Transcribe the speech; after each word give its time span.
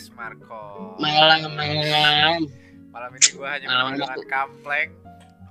podcast 0.00 0.16
Marco. 0.16 0.96
Malam 0.96 1.52
malam. 1.52 2.40
Malam 2.88 3.10
ini 3.14 3.28
gue 3.30 3.44
hanya 3.46 3.66
Malam, 3.68 4.00
aku. 4.00 4.20
Kampleng 4.24 4.90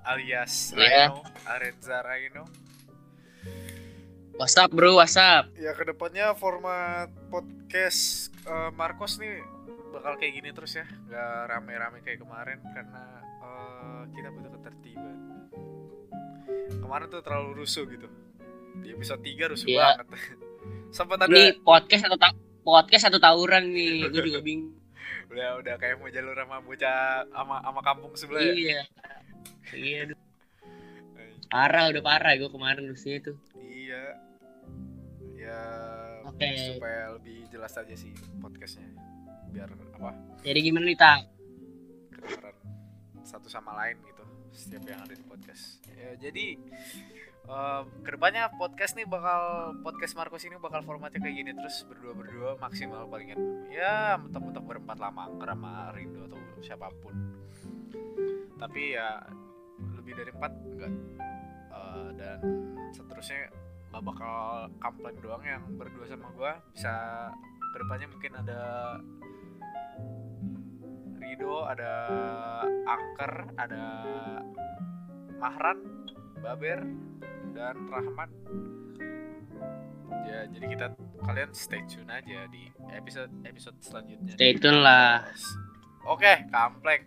alias 0.02 0.74
Iya. 0.74 1.14
Rhino, 1.14 1.22
Arenza 1.46 1.98
Rhino. 2.02 2.44
WhatsApp 4.36 4.74
bro, 4.74 4.98
WhatsApp. 4.98 5.54
Ya 5.54 5.72
ke 5.72 5.86
depannya 5.86 6.34
format 6.34 7.14
podcast 7.30 8.34
eh, 8.42 8.72
Marcos 8.74 9.22
nih 9.22 9.38
bakal 9.92 10.18
kayak 10.18 10.34
gini 10.36 10.50
terus 10.50 10.74
ya, 10.74 10.86
nggak 10.86 11.30
rame-rame 11.48 12.02
kayak 12.02 12.20
kemarin 12.20 12.58
karena 12.66 13.04
eh, 13.22 14.02
kita 14.18 14.28
butuh 14.32 14.52
ketertiban. 14.52 15.18
Kemarin 16.74 17.06
tuh 17.08 17.22
terlalu 17.22 17.62
rusuh 17.62 17.86
gitu. 17.86 18.10
Di 18.82 18.98
episode 18.98 19.22
3 19.22 19.46
rusuh 19.48 19.68
Iya. 19.70 20.02
banget. 20.02 20.08
Sempat 20.98 21.22
ada 21.22 21.30
Ini 21.30 21.62
podcast 21.62 22.10
atau 22.10 22.18
ta- 22.18 22.34
podcast 22.64 23.08
atau 23.10 23.20
tawuran 23.22 23.72
nih? 23.72 24.08
Gue 24.12 24.22
juga 24.28 24.42
bingung. 24.44 24.76
udah 25.32 25.62
udah 25.62 25.76
kayak 25.78 26.02
mau 26.02 26.10
jalur 26.10 26.34
sama 26.34 26.58
bocah 26.66 27.22
sama 27.30 27.56
sama 27.62 27.82
kampung 27.86 28.14
sebelah 28.18 28.42
ya. 28.42 28.54
iya. 28.54 28.82
Iya. 29.74 29.98
aduh. 30.10 30.18
Parah 31.50 31.86
udah 31.90 32.04
parah 32.06 32.34
gue 32.38 32.50
kemarin 32.50 32.90
rusnya 32.90 33.16
itu. 33.22 33.34
Iya. 33.58 34.04
Ya 35.38 35.60
Oke. 36.26 36.78
supaya 36.78 37.14
lebih 37.18 37.46
jelas 37.50 37.74
aja 37.78 37.96
sih 37.98 38.14
podcastnya. 38.42 38.90
Biar 39.50 39.70
apa? 39.98 40.14
Jadi 40.46 40.60
gimana 40.62 40.86
nih 40.90 40.98
tak? 40.98 41.26
Satu 43.26 43.50
sama 43.50 43.74
lain 43.86 43.98
gitu 44.06 44.24
setiap 44.54 44.84
yang 44.86 45.02
ada 45.02 45.14
di 45.14 45.26
podcast. 45.26 45.82
Ya 45.94 46.18
jadi 46.18 46.58
eh, 47.48 47.82
ke 48.04 48.10
depannya 48.12 48.52
podcast 48.60 49.00
nih 49.00 49.08
bakal 49.08 49.72
podcast 49.86 50.14
Marcos 50.20 50.44
ini 50.44 50.60
bakal 50.60 50.84
formatnya 50.84 51.24
kayak 51.24 51.36
gini 51.40 51.52
terus 51.56 51.88
berdua 51.88 52.14
berdua 52.18 52.50
maksimal 52.60 53.08
palingan. 53.08 53.70
Ya 53.72 54.20
mentok-mentok 54.20 54.66
berempat 54.68 54.98
lama 55.00 55.32
angker 55.32 55.56
sama 55.56 55.96
Rindo 55.96 56.28
atau 56.28 56.40
siapa 56.60 56.92
pun. 57.00 57.16
Tapi 58.60 59.00
ya 59.00 59.24
lebih 59.96 60.20
dari 60.20 60.32
empat 60.36 60.52
enggak 60.52 60.92
Eh, 61.80 62.10
dan 62.18 62.40
seterusnya 62.92 63.50
nggak 63.90 64.04
bakal 64.06 64.70
kampleng 64.82 65.18
doang 65.22 65.44
yang 65.46 65.64
berdua 65.78 66.06
sama 66.10 66.30
gua. 66.36 66.58
Bisa 66.74 66.94
ke 67.74 67.78
depannya 67.86 68.08
mungkin 68.10 68.34
ada 68.38 68.62
Rido 71.20 71.66
ada 71.70 71.94
Angker 72.90 73.34
ada 73.56 73.84
Mahran 75.38 75.78
Baber 76.40 76.80
dan 77.52 77.76
Rahman 77.86 78.30
ya 80.22 80.46
jadi 80.48 80.66
kita 80.68 80.86
kalian 81.20 81.50
stay 81.52 81.82
tune 81.86 82.08
aja 82.08 82.48
di 82.48 82.64
episode 82.92 83.32
episode 83.44 83.76
selanjutnya 83.80 84.34
Stay 84.34 84.56
tune 84.56 84.80
lah. 84.80 85.26
oke 86.04 86.48
kampleng 86.48 87.04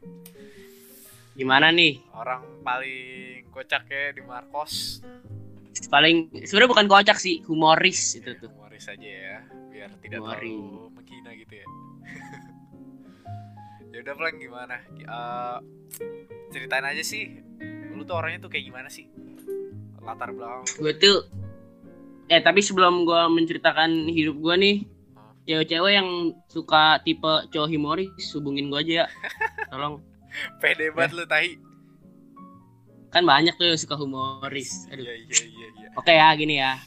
Gimana 1.33 1.71
nih? 1.71 1.97
orang 2.13 2.45
paling 2.61 3.49
kocak 3.49 3.87
ya 3.87 4.13
di 4.13 4.21
Marcos 4.21 5.01
Paling 5.85 6.29
sebenarnya 6.39 6.71
bukan 6.71 6.87
kocak 6.87 7.17
sih, 7.17 7.41
humoris 7.43 8.15
itu 8.15 8.37
tuh. 8.37 8.49
humoris 8.49 8.85
aja 8.87 9.01
ya 9.03 9.39
biar 9.67 9.91
tidak 9.99 10.21
Humoris. 10.21 10.41
terlalu 10.45 10.61
menghina 10.93 11.31
gitu 11.35 11.55
ya 11.55 11.67
ya 13.93 13.99
udah 13.99 14.15
Pleng 14.15 14.37
gimana 14.39 14.77
Eh, 14.93 15.59
ceritain 16.49 16.85
aja 16.85 17.01
sih 17.03 17.41
lu 17.93 18.03
tuh 18.03 18.17
orangnya 18.19 18.45
tuh 18.45 18.51
kayak 18.51 18.65
gimana 18.69 18.89
sih 18.89 19.07
latar 20.03 20.35
belakang 20.35 20.67
Gue 20.83 20.93
tuh 20.99 21.19
eh 22.27 22.41
tapi 22.41 22.59
sebelum 22.59 23.05
gue 23.05 23.23
menceritakan 23.29 24.09
hidup 24.09 24.41
gue 24.41 24.55
nih, 24.57 24.77
cewek-cewek 25.45 25.93
yang 25.93 26.09
suka 26.49 26.97
tipe 27.05 27.29
cowok 27.53 27.69
humoris 27.69 28.09
hubungin 28.33 28.73
gue 28.73 28.81
aja 28.81 28.95
ya. 29.05 29.07
Tolong. 29.71 30.01
pede 30.59 30.89
banget 30.91 31.13
lu 31.13 31.25
tahi 31.29 31.61
Kan 33.13 33.29
banyak 33.29 33.53
tuh 33.61 33.69
yang 33.69 33.77
suka 33.77 34.01
humoris. 34.01 34.89
Aduh. 34.89 35.05
iya 35.05 35.13
iya 35.13 35.37
iya 35.45 35.67
iya 35.77 35.89
Oke 36.01 36.17
ya, 36.17 36.33
gini 36.33 36.57
ya. 36.57 36.81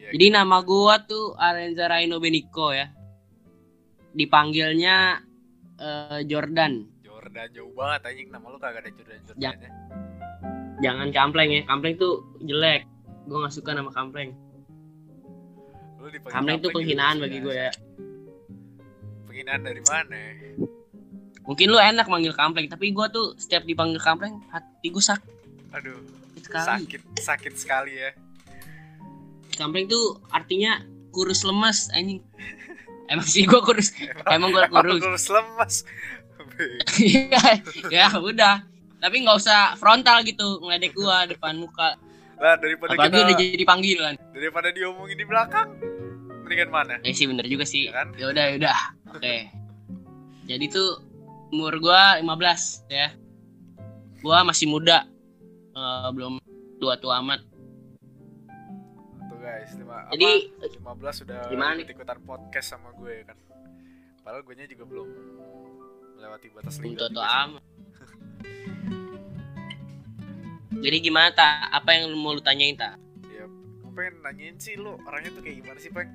Iya, 0.00 0.16
Jadi 0.16 0.26
nama 0.32 0.64
gua 0.64 1.04
tuh 1.04 1.36
Arenza 1.36 1.84
Raino 1.84 2.16
Benico 2.16 2.72
ya. 2.72 2.88
Dipanggilnya 4.16 5.20
eh, 5.76 6.20
Jordan. 6.24 6.88
Jordan 7.04 7.48
jauh 7.52 7.72
banget 7.76 8.00
anjing 8.08 8.32
nama 8.32 8.46
lu 8.48 8.56
kagak 8.56 8.88
ada 8.88 8.90
Jordan 8.96 9.20
Ya. 9.36 9.52
Jordannya 9.52 9.72
Jangan 10.82 11.08
kampleng 11.14 11.50
ya. 11.54 11.62
Kampleng 11.68 11.94
tuh 12.00 12.24
jelek. 12.42 12.88
Gua 13.28 13.46
nggak 13.46 13.54
suka 13.54 13.74
nama 13.74 13.90
kampleng. 13.94 14.34
Kampleng 16.28 16.60
tuh 16.60 16.70
penghinaan 16.74 17.16
bagi 17.16 17.40
gue 17.40 17.54
ya. 17.56 17.72
penghinaan 19.24 19.66
dari 19.66 19.82
mana 19.82 20.20
Mungkin 21.44 21.66
lu 21.68 21.80
enak 21.80 22.06
manggil 22.06 22.32
kampleng, 22.36 22.70
tapi 22.70 22.94
gua 22.94 23.10
tuh 23.10 23.34
setiap 23.34 23.66
dipanggil 23.66 23.98
kampleng 23.98 24.38
hati 24.52 24.88
gue 24.88 25.02
sakit 25.02 25.32
aduh 25.74 25.98
sekali. 26.38 26.86
sakit 26.86 27.02
sakit 27.18 27.54
sekali 27.58 27.92
ya 27.98 28.10
Kampleng 29.58 29.90
tuh 29.90 30.18
artinya 30.34 30.82
kurus 31.14 31.46
lemas 31.46 31.86
anjing. 31.94 32.18
Emang 33.06 33.26
sih 33.26 33.46
gua 33.46 33.62
kurus. 33.62 33.94
Emang 34.34 34.50
gua 34.50 34.66
kurus. 34.66 34.98
kurus 35.02 35.26
lemas 35.30 35.74
Iya, 36.98 37.62
ya 37.90 38.06
udah. 38.18 38.66
Tapi 39.04 39.16
nggak 39.20 39.36
usah 39.36 39.76
frontal 39.76 40.24
gitu 40.24 40.64
ngeledek 40.64 40.96
gua 40.96 41.28
depan 41.28 41.60
muka. 41.60 42.00
lah 42.34 42.56
daripada 42.56 42.96
Apalagi 42.96 43.14
kita 43.14 43.24
udah 43.28 43.36
jadi 43.36 43.64
panggilan. 43.64 44.14
daripada 44.32 44.68
diomongin 44.72 45.14
di 45.14 45.22
belakang 45.22 45.68
mendingan 46.42 46.68
mana 46.68 46.94
Ya 47.00 47.12
sih 47.12 47.28
bener 47.28 47.46
juga 47.46 47.62
sih. 47.62 47.86
Ya 47.88 48.00
kan? 48.02 48.10
Ya 48.16 48.26
udah, 48.26 48.44
ya 48.50 48.54
udah. 48.58 48.78
Oke. 49.12 49.36
Jadi 50.44 50.64
tuh 50.66 50.98
umur 51.52 51.78
gua 51.78 52.18
15 52.18 52.90
ya. 52.90 53.12
Gua 54.18 54.42
masih 54.42 54.66
muda. 54.66 55.04
Eh, 55.70 56.08
belum 56.10 56.40
tua-tua 56.76 57.20
amat. 57.20 57.40
tuh 59.26 59.38
guys 59.38 59.70
lima, 59.74 60.06
Jadi 60.10 60.30
apa, 60.58 60.96
15 60.96 61.20
sudah 61.22 61.38
gimana 61.48 61.80
ikutan 61.80 62.18
podcast 62.22 62.66
sama 62.72 62.92
gue 62.94 63.24
kan 63.24 63.36
padahal 64.20 64.40
gue 64.40 64.54
nya 64.54 64.64
juga 64.64 64.84
belum 64.84 65.08
melewati 66.16 66.46
batas 66.50 66.78
lidah 66.78 67.08
tua-tua 67.08 67.26
amat. 67.44 67.62
Jadi 70.82 70.96
gimana 70.98 71.30
ta? 71.30 71.70
Apa 71.70 71.94
yang 71.94 72.10
lu 72.10 72.18
mau 72.18 72.34
lu 72.34 72.42
tanyain 72.42 72.74
ta? 72.74 72.98
ya 73.34 73.44
gue 73.50 73.92
pengen 73.92 74.14
nanyain 74.22 74.56
sih 74.56 74.74
lu 74.78 74.96
orangnya 75.04 75.30
tuh 75.34 75.42
kayak 75.42 75.56
gimana 75.60 75.78
sih 75.82 75.90
peng 75.90 76.10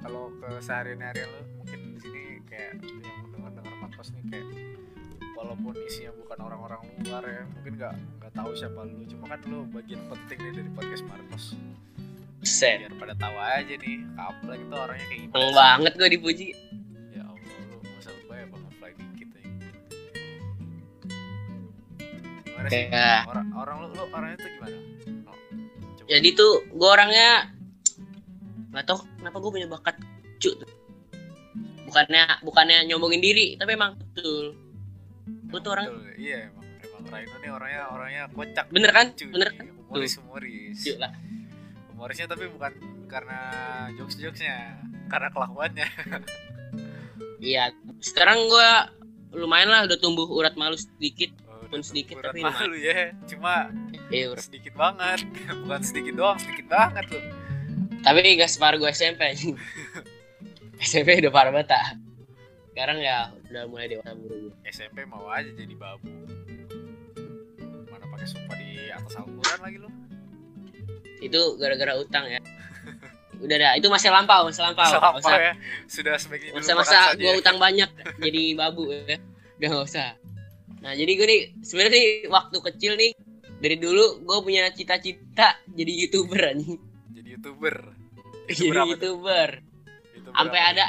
kalau 0.00 0.32
ke 0.40 0.48
seharian 0.64 1.00
harian 1.02 1.28
lu 1.28 1.42
mungkin 1.62 1.80
di 1.94 2.00
sini 2.00 2.22
kayak 2.48 2.80
yang 2.82 3.16
mendengar 3.28 3.52
dengar 3.60 3.74
podcast 3.84 4.10
nih 4.16 4.24
kayak 4.32 4.46
walaupun 5.36 5.74
isinya 5.84 6.12
bukan 6.16 6.38
orang-orang 6.40 6.80
luar 7.04 7.24
ya 7.28 7.42
mungkin 7.52 7.72
nggak 7.76 7.94
nggak 8.18 8.32
tahu 8.32 8.50
siapa 8.56 8.80
lu 8.88 9.04
cuma 9.04 9.24
kan 9.28 9.40
lu 9.46 9.58
bagian 9.68 10.00
penting 10.08 10.38
nih 10.40 10.52
dari 10.58 10.70
podcast 10.72 11.04
Marcos 11.06 11.44
Set. 12.46 12.78
biar 12.86 12.94
pada 12.94 13.14
tahu 13.18 13.36
aja 13.42 13.74
nih 13.74 13.96
kaplek 14.14 14.58
itu 14.62 14.74
orangnya 14.74 15.06
kayak 15.10 15.20
gimana 15.26 15.50
banget 15.50 15.92
gua 15.98 16.08
dipuji. 16.08 16.48
Gimana 22.66 22.74
sih? 22.74 22.84
Kayak 22.90 23.22
orang 23.30 23.48
orang 23.54 23.76
lu 23.78 23.86
lu 23.94 24.04
orangnya 24.10 24.36
tuh 24.42 24.50
gimana? 24.50 24.76
Coba. 25.96 26.08
jadi 26.10 26.28
tuh 26.34 26.52
gue 26.74 26.88
orangnya 26.90 27.30
nggak 28.74 28.84
tau 28.84 28.98
kenapa 29.18 29.36
gue 29.40 29.50
punya 29.54 29.68
bakat 29.70 29.96
cu. 30.42 30.50
Tuh. 30.52 30.70
bukannya 31.86 32.42
bukannya 32.42 32.78
nyombongin 32.90 33.22
diri 33.22 33.46
tapi 33.56 33.78
emang 33.78 33.94
betul. 33.94 34.58
Lu 35.48 35.58
tuh 35.62 35.70
orang 35.72 35.86
Betul, 35.86 36.18
iya 36.18 36.50
emang 36.50 36.66
emang 36.82 37.02
Raino 37.06 37.36
nih 37.38 37.50
orangnya 37.54 37.82
orangnya 37.94 38.22
kocak. 38.34 38.66
Bener 38.74 38.90
kan? 38.90 39.06
lucu 39.14 39.24
Bener 39.30 39.48
nih, 39.54 39.58
kan? 39.58 39.66
humoris 39.86 40.12
humoris. 40.18 40.78
Cu 40.82 40.92
lah. 40.98 41.12
Humorisnya 41.94 42.26
tapi 42.26 42.44
bukan 42.50 42.72
karena 43.06 43.40
jokes 43.94 44.18
jokesnya 44.18 44.82
karena 45.06 45.28
kelakuannya. 45.30 45.86
Iya 47.36 47.68
sekarang 48.00 48.48
gue 48.48 48.70
lumayan 49.36 49.68
lah 49.68 49.84
udah 49.84 49.98
tumbuh 50.00 50.24
urat 50.24 50.56
malu 50.56 50.72
sedikit 50.80 51.28
Pun 51.66 51.82
udah 51.82 51.88
sedikit, 51.88 52.16
tapi 52.22 52.40
malu 52.42 52.76
ya. 52.78 53.12
Cuma 53.26 53.70
urat. 54.10 54.42
sedikit 54.42 54.74
banget. 54.78 55.20
Bukan 55.66 55.80
sedikit 55.82 56.14
doang 56.14 56.38
sedikit 56.38 56.66
banget 56.70 57.04
loh. 57.10 57.24
Tapi 58.06 58.38
gak 58.38 58.50
separuh 58.50 58.78
gue 58.78 58.90
SMP. 58.94 59.34
SMP 60.78 61.16
udah 61.26 61.32
parah 61.34 61.50
banget 61.50 61.74
tak 61.74 62.06
sekarang 62.76 63.00
ya 63.00 63.32
udah 63.48 63.64
mulai 63.72 63.88
dewasa 63.88 64.12
buru 64.12 64.52
SMP 64.68 65.08
mau 65.08 65.24
aja 65.32 65.48
jadi 65.48 65.72
babu. 65.80 66.12
Mana 67.88 68.04
pakai 68.12 68.28
sumpah 68.28 68.52
di 68.52 68.92
atas 68.92 69.16
Al-Quran 69.16 69.58
lagi 69.64 69.76
lu 69.80 69.88
itu 71.24 71.40
gara-gara 71.56 71.96
utang 71.96 72.28
ya. 72.28 72.36
Udah 73.40 73.56
dah 73.56 73.72
itu 73.80 73.88
masih 73.88 74.12
lampau 74.12 74.44
masih 74.44 74.60
lampau. 74.60 74.84
Nggak 74.84 75.00
Sampah 75.00 75.12
usah 75.16 75.40
ya. 75.40 75.52
Sudah 75.88 76.14
sebaiknya 76.20 76.52
masa-masa 76.52 77.16
saja 77.16 77.16
gue 77.16 77.32
utang 77.40 77.56
banyak 77.56 77.88
jadi 78.20 78.42
babu 78.60 78.92
ya. 78.92 79.16
Udah 79.56 79.68
nggak 79.72 79.86
usah 79.88 80.08
nah 80.86 80.94
jadi 80.94 81.12
gue 81.18 81.26
nih 81.26 81.40
sebenarnya 81.66 81.92
nih 81.98 82.06
waktu 82.30 82.56
kecil 82.62 82.92
nih 82.94 83.10
dari 83.58 83.74
dulu 83.74 84.22
gue 84.22 84.38
punya 84.38 84.70
cita-cita 84.70 85.58
jadi 85.66 85.92
youtuber 86.06 86.54
anjing 86.54 86.78
jadi 87.10 87.28
youtuber 87.34 87.74
jadi 88.46 88.70
apa 88.70 88.86
tuh? 88.86 88.86
youtuber 88.94 89.50
youtuber 90.14 90.36
sampai 90.38 90.60
ada 90.62 90.86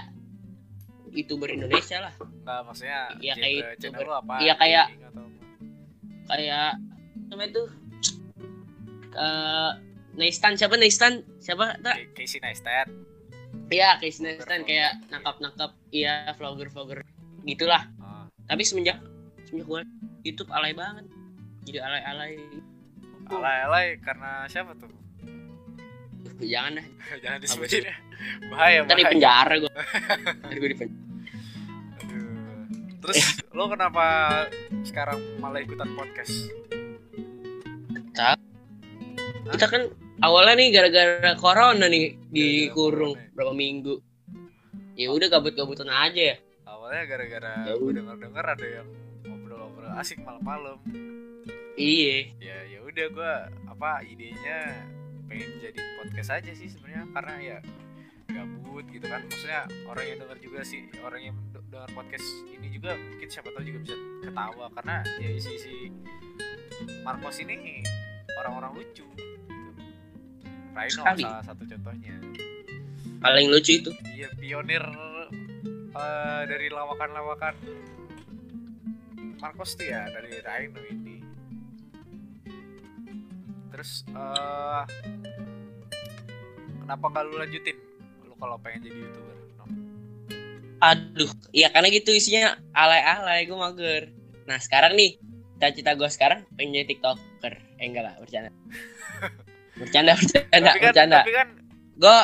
youtuber 1.09 1.49
Indonesia 1.49 1.97
lah 1.97 2.13
Enggak, 2.13 2.61
maksudnya 2.63 2.99
Iya, 3.19 3.33
genre 3.35 3.43
kayak 3.43 3.59
YouTuber. 3.75 4.05
apa? 4.07 4.33
Iya, 4.39 4.53
kayak- 4.55 4.89
atau 5.03 5.25
kayak 6.31 6.71
namanya 7.27 7.49
tuh 7.51 7.67
eh 9.17 9.71
Neistan 10.15 10.53
siapa 10.55 10.75
Neistan 10.79 11.13
siapa 11.43 11.75
Casey 12.15 12.39
Neistat. 12.39 12.87
Iya, 13.67 13.99
Chris 13.99 14.23
Neistan 14.23 14.63
kayak 14.63 15.11
nangkap-nangkap 15.11 15.75
iya 15.91 16.31
vlogger-vlogger 16.39 17.03
gitulah. 17.43 17.83
Ah, 17.99 18.29
Tapi 18.47 18.63
semenjak 18.63 18.95
semenjak 19.47 19.67
gua 19.67 19.81
YouTube 20.21 20.51
alay 20.51 20.75
banget. 20.75 21.07
Jadi 21.63 21.79
alay-alay. 21.79 22.35
alay-alay 23.27 23.99
karena 24.03 24.43
siapa 24.47 24.75
tuh? 24.75 24.91
Uh, 24.91 26.47
Jangan 26.51 26.79
dah. 26.79 26.87
Jangan 27.23 27.39
disebutin 27.39 27.87
ya. 27.87 27.95
Bahaya, 28.51 28.83
Ntar 28.83 28.95
di 28.97 29.03
bahaya. 29.03 29.13
penjara 29.15 29.53
gua. 29.59 29.71
Ntar 30.43 30.57
gua 30.59 30.69
di 30.69 30.77
penjara. 30.77 31.05
Terus 32.97 33.17
lo 33.55 33.63
kenapa 33.71 34.05
sekarang 34.83 35.19
malah 35.39 35.63
ikutan 35.63 35.87
podcast? 35.95 36.51
Kita 39.47 39.65
kan 39.71 39.87
awalnya 40.19 40.59
nih 40.59 40.67
gara-gara 40.75 41.31
corona 41.39 41.87
nih 41.87 42.19
dikurung 42.27 43.15
corona 43.15 43.23
ya. 43.23 43.31
berapa 43.31 43.53
minggu. 43.55 43.95
Ya 44.97 45.07
udah 45.13 45.29
gabut-gabutan 45.29 45.87
aja 45.87 46.35
ya. 46.35 46.37
Awalnya 46.67 47.03
gara-gara 47.05 47.53
Ya 47.63 47.73
gue 47.77 47.91
denger-denger 47.95 48.45
ada 48.57 48.67
yang 48.67 48.87
asik 49.97 50.21
malam-malam. 50.21 50.77
Iya. 51.73 52.33
Ya 52.41 52.57
ya 52.67 52.79
udah 52.81 53.05
gue 53.09 53.33
apa 53.69 54.01
idenya 54.01 54.59
pengen 55.27 55.49
jadi 55.59 55.79
podcast 55.99 56.29
aja 56.33 56.51
sih 56.55 56.71
sebenarnya 56.71 57.03
karena 57.13 57.33
ya 57.37 57.57
gabut 58.27 58.85
gitu 58.89 59.05
kan 59.05 59.21
maksudnya 59.23 59.67
orang 59.85 60.05
yang 60.07 60.17
denger 60.19 60.37
juga 60.39 60.59
sih 60.63 60.81
orang 60.99 61.21
yang 61.21 61.35
de- 61.51 61.63
dengar 61.67 61.89
podcast 61.91 62.25
ini 62.47 62.67
juga 62.71 62.95
mungkin 62.95 63.27
siapa 63.27 63.49
tahu 63.51 63.63
juga 63.63 63.79
bisa 63.83 63.95
ketawa 64.23 64.65
karena 64.73 64.95
ya 65.19 65.29
isi-isi 65.31 65.91
Marcos 67.03 67.37
ini 67.39 67.83
orang-orang 68.37 68.71
lucu 68.77 69.03
gitu. 69.03 69.37
Rhino 70.73 71.01
Sekali. 71.01 71.23
salah 71.25 71.43
satu 71.43 71.63
contohnya 71.65 72.15
Paling 73.17 73.49
lucu 73.49 73.81
itu. 73.81 73.89
Iya 74.13 74.29
pionir 74.37 74.83
eh, 75.91 76.41
dari 76.45 76.67
lawakan-lawakan 76.69 77.53
Marcos 79.37 79.77
tuh 79.77 79.85
ya 79.85 80.09
dari 80.09 80.33
Rhino 80.41 80.81
ini. 80.89 81.17
Terus 83.69 84.01
eh 84.09 84.83
kenapa 86.81 87.05
gak 87.13 87.23
lu 87.29 87.37
lanjutin? 87.37 87.77
Lu 88.25 88.33
kalau 88.41 88.57
pengen 88.57 88.89
jadi 88.89 88.97
youtuber? 88.97 89.35
No. 89.57 89.63
Aduh, 90.81 91.31
iya 91.53 91.69
karena 91.69 91.87
gitu 91.93 92.09
isinya 92.13 92.57
alay-alay 92.73 93.45
gue 93.45 93.57
mager. 93.57 94.03
Nah 94.49 94.57
sekarang 94.57 94.97
nih, 94.97 95.21
cita-cita 95.57 95.93
gue 95.93 96.09
sekarang 96.09 96.41
pengen 96.57 96.81
jadi 96.81 96.97
tiktoker. 96.97 97.53
Eh 97.77 97.85
enggak 97.85 98.03
lah, 98.09 98.13
bercanda. 98.17 98.49
bercanda, 99.81 100.11
bercanda, 100.17 100.49
tapi 100.73 100.79
kan, 100.81 100.89
bercanda. 100.93 101.17
tapi 101.21 101.33
kan 101.33 101.47
Gue 101.97 102.17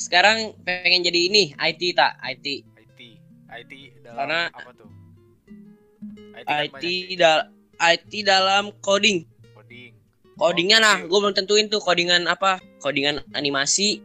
sekarang 0.00 0.56
pengen 0.64 1.04
jadi 1.04 1.20
ini, 1.28 1.52
IT 1.56 1.96
tak, 1.96 2.16
IT. 2.24 2.64
IT, 2.64 3.00
IT 3.48 3.72
dalam 4.04 4.16
Karena- 4.16 4.48
apa 4.52 4.72
tuh? 4.76 4.99
IT, 6.46 6.82
IT 6.82 6.84
dal 7.16 7.40
IT 7.76 8.12
dalam 8.22 8.70
coding. 8.80 9.24
coding. 9.52 9.92
Codingnya 10.36 10.78
Oh, 10.78 10.82
nah, 10.82 10.96
gue 11.00 11.18
belum 11.18 11.32
tentuin 11.32 11.66
tuh 11.66 11.80
codingan 11.80 12.24
apa. 12.24 12.60
Codingan 12.78 13.20
animasi, 13.32 14.00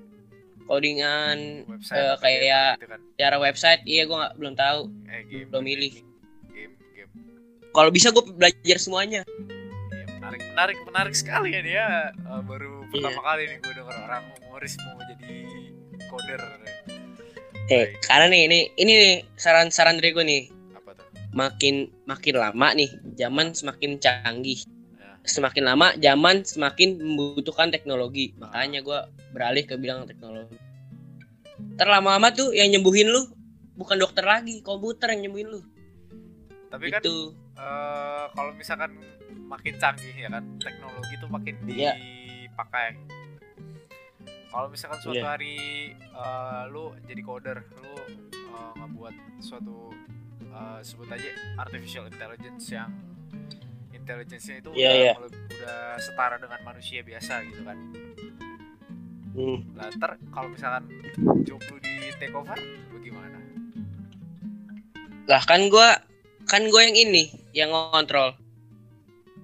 codingan 0.65 1.63
Website 1.63 1.95
apa 1.95 2.15
kayak 2.19 2.39
game 2.41 2.75
gitu 2.75 2.87
kan. 2.87 2.99
cara 3.15 3.37
website. 3.37 3.81
Iya 3.83 4.03
gue 4.03 4.17
nggak 4.17 4.33
belum 4.35 4.53
tahu. 4.53 4.79
Eh, 5.07 5.21
game, 5.25 5.47
belum 5.47 5.63
milih. 5.63 5.93
Game, 6.49 6.73
game. 6.91 7.11
Kalau 7.71 7.89
bisa 7.89 8.11
gue 8.11 8.23
belajar 8.25 8.77
semuanya. 8.77 9.21
Iya, 9.23 10.05
menarik, 10.17 10.41
menarik, 10.49 10.77
menarik 10.83 11.15
sekali 11.15 11.51
ya 11.51 11.61
dia. 11.61 11.85
Eh, 12.11 12.41
baru 12.43 12.83
Iya. 12.83 12.91
pertama 12.91 13.21
kali 13.23 13.41
nih 13.45 13.57
gue 13.59 13.73
denger 13.73 13.95
orang 14.01 14.23
humoris 14.39 14.73
mau 14.81 14.99
jadi 14.99 15.35
coder. 16.07 16.41
Eh, 17.65 17.97
karena 17.99 18.29
nih, 18.29 18.41
ini 18.45 18.59
ini 18.77 18.91
nih 18.93 19.15
saran-saran 19.35 19.97
dari 19.97 20.13
gue 20.13 20.21
nih. 20.21 20.43
Makin 21.35 21.75
makin 22.07 22.35
lama 22.35 22.67
nih 22.71 22.87
zaman 23.13 23.51
semakin 23.51 23.99
canggih 23.99 24.63
Ya. 24.95 25.19
semakin 25.27 25.63
lama 25.67 25.91
zaman 25.99 26.41
semakin 26.41 26.95
membutuhkan 26.95 27.67
teknologi 27.67 28.31
makanya 28.39 28.79
gua 28.79 28.99
beralih 29.29 29.61
ke 29.61 29.75
bidang 29.75 30.07
teknologi 30.07 30.55
terlama-lama 31.75 32.31
tuh 32.31 32.55
yang 32.55 32.71
nyembuhin 32.71 33.11
lu 33.11 33.27
bukan 33.75 33.99
dokter 33.99 34.23
lagi 34.23 34.63
komputer 34.63 35.11
yang 35.11 35.27
nyembuhin 35.27 35.49
lu 35.49 35.61
Tapi 36.71 36.87
kan 36.87 37.03
itu 37.03 37.35
eh, 37.55 38.25
kalau 38.31 38.51
misalkan 38.55 38.95
makin 39.45 39.75
canggih 39.75 40.15
ya 40.15 40.27
kan 40.27 40.43
teknologi 40.57 41.13
tuh 41.19 41.27
makin 41.27 41.55
Iya. 41.67 41.93
dipakai. 41.95 42.95
Kalau 44.47 44.67
misalkan 44.67 44.99
suatu 44.99 45.19
Iya. 45.19 45.27
hari 45.27 45.55
eh, 45.91 46.63
lu 46.71 46.95
jadi 47.03 47.21
coder, 47.21 47.57
lu 47.75 47.93
eh, 48.31 48.71
ngebuat 48.79 49.15
suatu 49.39 49.91
eh, 50.55 50.79
sebut 50.81 51.07
aja 51.07 51.29
artificial 51.57 52.07
intelligence 52.07 52.65
yang 52.69 52.89
intelligence-nya 53.91 54.55
itu 54.59 54.69
Iya, 54.71 54.85
udah, 54.85 54.95
iya. 54.95 55.13
mele- 55.17 55.33
udah 55.51 55.79
setara 55.97 56.35
dengan 56.37 56.59
manusia 56.63 57.01
biasa 57.01 57.41
gitu 57.43 57.61
kan. 57.61 57.77
hmm, 59.33 59.57
Lah 59.73 59.87
ntar 59.91 60.11
kalau 60.29 60.47
misalkan 60.47 60.85
job 61.41 61.59
lu 61.65 61.77
di 61.79 61.91
take 62.15 62.31
over 62.31 62.55
bagaimana? 62.91 63.37
lah 65.25 65.41
kan 65.41 65.67
gua 65.67 65.97
kan 66.45 66.61
gua 66.69 66.85
yang 66.85 66.95
ini 66.95 67.23
yang 67.51 67.69
ngontrol 67.69 68.37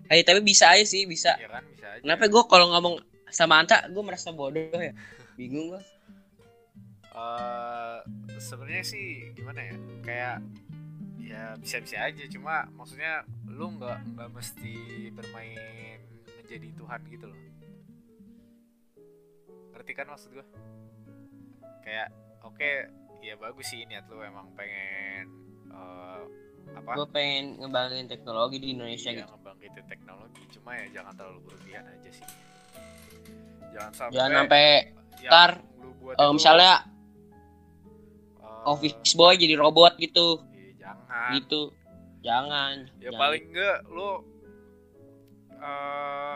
Eh, 0.07 0.21
tapi 0.21 0.39
bisa 0.39 0.69
aja 0.69 0.83
sih 0.83 1.03
bisa 1.03 1.33
Ya 1.35 1.47
kan 1.47 1.63
bisa 1.67 1.87
aja. 1.89 2.01
kenapa 2.01 2.27
gua 2.27 2.43
kalau 2.45 2.69
ngomong 2.69 3.01
sama 3.27 3.57
Anta 3.57 3.89
gua 3.89 4.03
merasa 4.05 4.29
bodoh 4.29 4.77
ya 4.77 4.93
bingung 5.33 5.73
gua 5.73 5.81
eh 7.11 7.97
sebenarnya 8.37 8.83
sih 8.83 9.05
gimana 9.33 9.59
ya 9.63 9.75
kayak 10.01 10.37
ya 11.31 11.55
bisa-bisa 11.55 11.97
aja. 12.03 12.23
Cuma 12.27 12.67
maksudnya 12.75 13.23
lu 13.47 13.71
nggak 13.79 13.99
nggak 14.15 14.29
mesti 14.35 14.75
bermain 15.15 15.99
menjadi 16.43 16.67
Tuhan 16.75 17.01
gitu 17.07 17.25
loh. 17.31 17.39
Ngerti 19.71 19.91
kan 19.95 20.07
maksud 20.11 20.29
gua? 20.35 20.45
Kayak 21.87 22.11
oke 22.43 22.71
ya 23.23 23.37
bagus 23.39 23.71
sih 23.71 23.87
niat 23.87 24.03
lu 24.11 24.19
emang 24.19 24.51
pengen 24.59 25.31
eh, 25.71 26.21
apa? 26.75 26.91
Gua 26.99 27.07
pengen 27.07 27.63
ngembangin 27.63 28.11
teknologi 28.11 28.59
di 28.59 28.75
Indonesia 28.75 29.15
ya, 29.15 29.23
gitu. 29.23 29.31
ngebangkitin 29.31 29.85
teknologi. 29.87 30.43
Cuma 30.59 30.75
ya 30.75 30.85
jangan 30.99 31.13
terlalu 31.15 31.39
berlebihan 31.47 31.87
aja 31.87 32.09
sih. 32.11 32.27
Jangan 33.71 33.91
sampai 33.95 34.13
jangan 34.13 34.31
sampai 34.35 34.65
ntar, 35.21 35.51
itu, 36.11 36.27
misalnya 36.35 36.73
eh, 38.43 38.63
office 38.67 39.15
boy 39.15 39.39
jadi 39.39 39.55
robot 39.55 39.95
gitu 39.95 40.50
jangan. 40.93 41.31
Gitu. 41.37 41.61
Jangan. 42.21 42.75
Ya 43.01 43.09
jangan, 43.09 43.19
paling 43.19 43.43
enggak 43.49 43.77
lu 43.89 44.09
eh 45.61 46.35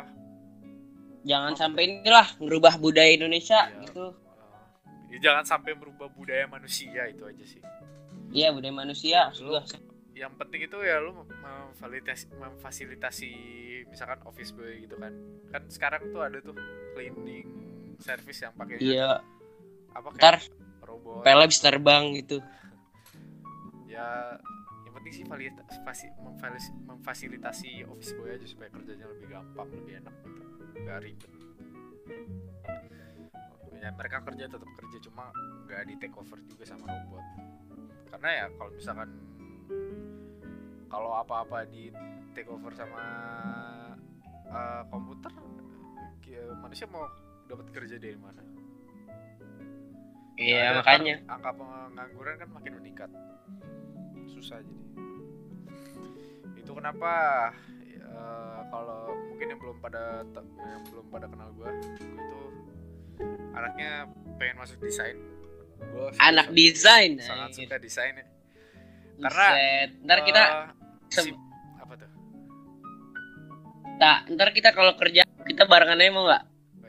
jangan 1.26 1.54
sampai 1.58 1.82
inilah 1.90 2.28
ngerubah 2.38 2.78
budaya 2.78 3.12
Indonesia 3.14 3.70
Iya. 3.70 3.82
gitu. 3.90 4.06
Ya 5.10 5.18
jangan 5.32 5.46
sampai 5.46 5.72
merubah 5.74 6.10
budaya 6.14 6.46
manusia 6.46 7.10
itu 7.10 7.24
aja 7.26 7.46
sih. 7.46 7.62
Iya 8.34 8.54
budaya 8.54 8.74
manusia 8.74 9.30
Lu- 9.42 9.62
yang 10.16 10.32
penting 10.40 10.64
itu 10.64 10.80
ya 10.80 11.04
lu 11.04 11.12
memfasilitasi, 11.28 12.40
memfasilitasi 12.40 13.32
misalkan 13.92 14.24
office 14.24 14.56
boy 14.56 14.80
gitu 14.80 14.96
kan. 14.96 15.12
Kan 15.52 15.62
sekarang 15.68 16.08
tuh 16.16 16.24
ada 16.24 16.40
tuh 16.40 16.56
cleaning 16.96 17.48
service 18.00 18.40
yang 18.44 18.54
pakai 18.56 18.80
iya. 18.80 19.20
apa 19.96 20.08
kayak 20.16 20.20
ntar 20.20 20.36
robot. 20.84 21.24
Pele 21.24 21.46
bisa 21.48 21.62
terbang 21.68 22.04
gitu 22.16 22.40
ya 23.96 24.36
yang 24.84 24.94
penting 24.94 25.14
sih 25.16 25.24
memfalis- 26.20 26.76
memfasilitasi 26.84 27.88
office 27.88 28.12
boy 28.14 28.36
aja 28.36 28.44
supaya 28.44 28.68
kerjanya 28.70 29.08
lebih 29.08 29.28
gampang 29.32 29.68
lebih 29.72 30.04
enak 30.04 30.16
gitu 30.28 30.42
gak 30.84 31.00
ribet. 31.02 31.32
Ya 33.76 33.94
mereka 33.94 34.18
kerja 34.20 34.50
tetap 34.50 34.66
kerja 34.66 34.98
cuma 35.06 35.30
nggak 35.66 35.82
di 35.86 35.94
take 35.96 36.18
over 36.18 36.42
juga 36.44 36.64
sama 36.66 36.90
robot. 36.90 37.22
Karena 38.10 38.30
ya 38.34 38.46
kalau 38.58 38.72
misalkan 38.74 39.10
kalau 40.90 41.12
apa-apa 41.16 41.70
di 41.70 41.94
take 42.34 42.50
over 42.50 42.74
sama 42.74 43.04
eh, 44.46 44.84
komputer 44.90 45.32
ya 46.26 46.50
manusia 46.58 46.90
mau 46.90 47.06
dapat 47.46 47.70
kerja 47.72 47.96
dari 47.96 48.18
mana? 48.18 48.42
Iya 50.36 50.76
Ada 50.76 50.82
makanya. 50.82 51.16
kan 51.22 51.32
angka 51.40 51.52
pengangguran 51.54 52.36
kan 52.36 52.50
makin 52.52 52.74
meningkat 52.82 53.10
susah 54.36 54.60
jadi 54.60 54.84
itu 56.56 56.72
kenapa 56.72 57.14
eh, 57.88 58.60
kalau 58.68 59.02
mungkin 59.26 59.48
yang 59.48 59.60
belum 59.60 59.78
pada 59.80 60.22
yang 60.62 60.84
belum 60.86 61.06
pada 61.08 61.26
kenal 61.26 61.50
gue 61.52 61.70
gue 61.70 62.16
itu 62.18 62.40
anaknya 63.52 64.06
pengen 64.36 64.58
masuk 64.58 64.78
desain 64.80 65.16
Gua 65.76 66.08
Anak 66.18 66.56
desain. 66.56 67.20
sangat 67.20 67.52
anjir. 67.52 67.68
suka 67.68 67.76
desainnya 67.78 68.24
karena, 69.18 69.48
Buset. 69.48 69.90
ntar 70.02 70.20
kita 70.24 70.44
sem- 71.10 71.26
sim- 71.30 71.40
apa 71.78 71.94
tuh 71.96 72.10
tak 73.96 74.20
ntar 74.30 74.50
kita 74.52 74.70
kalau 74.72 74.96
kerja 74.96 75.24
kita 75.42 75.64
barengan 75.66 75.96
aja 75.98 76.12
mau 76.12 76.26
nggak? 76.26 76.44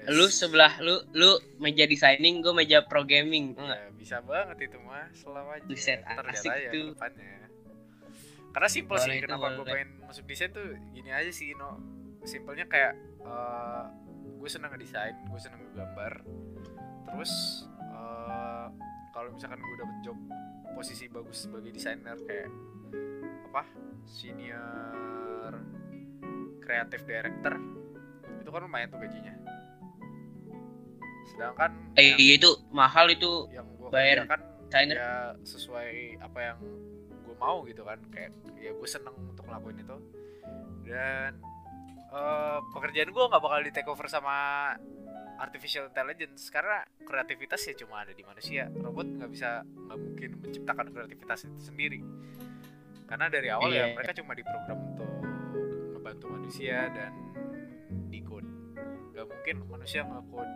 Lu 0.07 0.27
sebelah 0.31 0.79
lu 0.79 1.03
lu 1.15 1.39
meja 1.59 1.85
designing, 1.87 2.39
gue 2.43 2.55
meja 2.55 2.87
pro 2.87 3.03
gaming. 3.03 3.59
Ya, 3.59 3.91
bisa 3.95 4.23
banget 4.23 4.71
itu 4.71 4.79
mah 4.83 5.11
selama 5.11 5.59
aja. 5.59 5.67
Lihat 5.67 6.27
asik 6.31 6.51
aja 6.51 6.69
tuh. 6.71 6.95
depannya. 6.95 7.35
Karena 8.57 8.69
simpel 8.73 8.97
sih 9.03 9.21
itu, 9.21 9.29
kenapa 9.29 9.47
gue 9.53 9.67
pengen 9.69 9.91
masuk 10.09 10.25
desain 10.25 10.49
tuh 10.49 10.65
gini 10.97 11.13
aja 11.13 11.29
sih 11.29 11.53
no 11.59 11.77
simpelnya 12.25 12.65
kayak 12.65 12.97
gue 14.37 14.49
seneng 14.49 14.73
ngedesain 14.73 15.13
gue 15.27 15.41
seneng 15.43 15.61
ngegambar. 15.71 16.25
Terus 17.13 17.33
eh, 17.83 18.67
kalau 19.13 19.29
misalkan 19.35 19.61
gue 19.61 19.77
dapet 19.77 19.99
job 20.07 20.19
posisi 20.73 21.05
bagus 21.09 21.49
sebagai 21.49 21.73
desainer 21.73 22.17
kayak 22.25 22.49
apa 23.53 23.65
senior 24.05 25.53
kreatif 26.61 27.05
director 27.09 27.57
itu 28.41 28.49
kan 28.53 28.61
lumayan 28.63 28.89
tuh 28.93 29.01
gajinya 29.01 29.35
sedangkan 31.29 31.71
Eh 31.95 32.05
yang- 32.07 32.19
iya 32.19 32.35
itu 32.37 32.51
mahal 32.71 33.07
itu 33.07 33.47
yang 33.51 33.67
gue 33.73 33.89
bayar 33.89 34.23
kerjakan 34.23 34.41
desainer. 34.63 34.97
ya 34.97 35.15
sesuai 35.41 35.91
apa 36.19 36.39
yang 36.41 36.59
gue 37.21 37.35
mau 37.37 37.63
gitu 37.63 37.83
kan. 37.83 37.99
Kayak 38.09 38.31
ya 38.57 38.71
gue 38.71 38.89
seneng 38.89 39.15
untuk 39.27 39.45
ngelakuin 39.45 39.79
itu. 39.79 39.97
Dan 40.85 41.31
eh, 42.09 42.59
pekerjaan 42.71 43.09
gue 43.09 43.25
nggak 43.27 43.41
bakal 43.41 43.61
di 43.61 43.71
take 43.71 43.87
over 43.87 44.07
sama 44.07 44.37
artificial 45.37 45.85
intelligence 45.85 46.49
karena 46.49 46.81
kreativitas 46.99 47.61
ya 47.63 47.75
cuma 47.77 48.01
ada 48.01 48.11
di 48.11 48.23
manusia. 48.23 48.71
Robot 48.73 49.07
nggak 49.13 49.31
bisa 49.31 49.61
nggak 49.63 49.99
mungkin 49.99 50.31
menciptakan 50.41 50.87
kreativitas 50.91 51.45
itu 51.45 51.61
sendiri. 51.63 52.01
Karena 53.05 53.29
dari 53.29 53.49
awal 53.49 53.69
ya 53.69 53.87
Iya. 53.87 53.95
mereka 53.95 54.13
cuma 54.15 54.33
diprogram 54.33 54.79
untuk 54.89 55.11
membantu 55.93 56.27
manusia 56.29 56.89
dan 56.89 57.13
di 58.07 58.19
code. 58.21 58.49
Nggak 59.13 59.27
mungkin 59.27 59.57
manusia 59.69 60.01
nge-code 60.03 60.55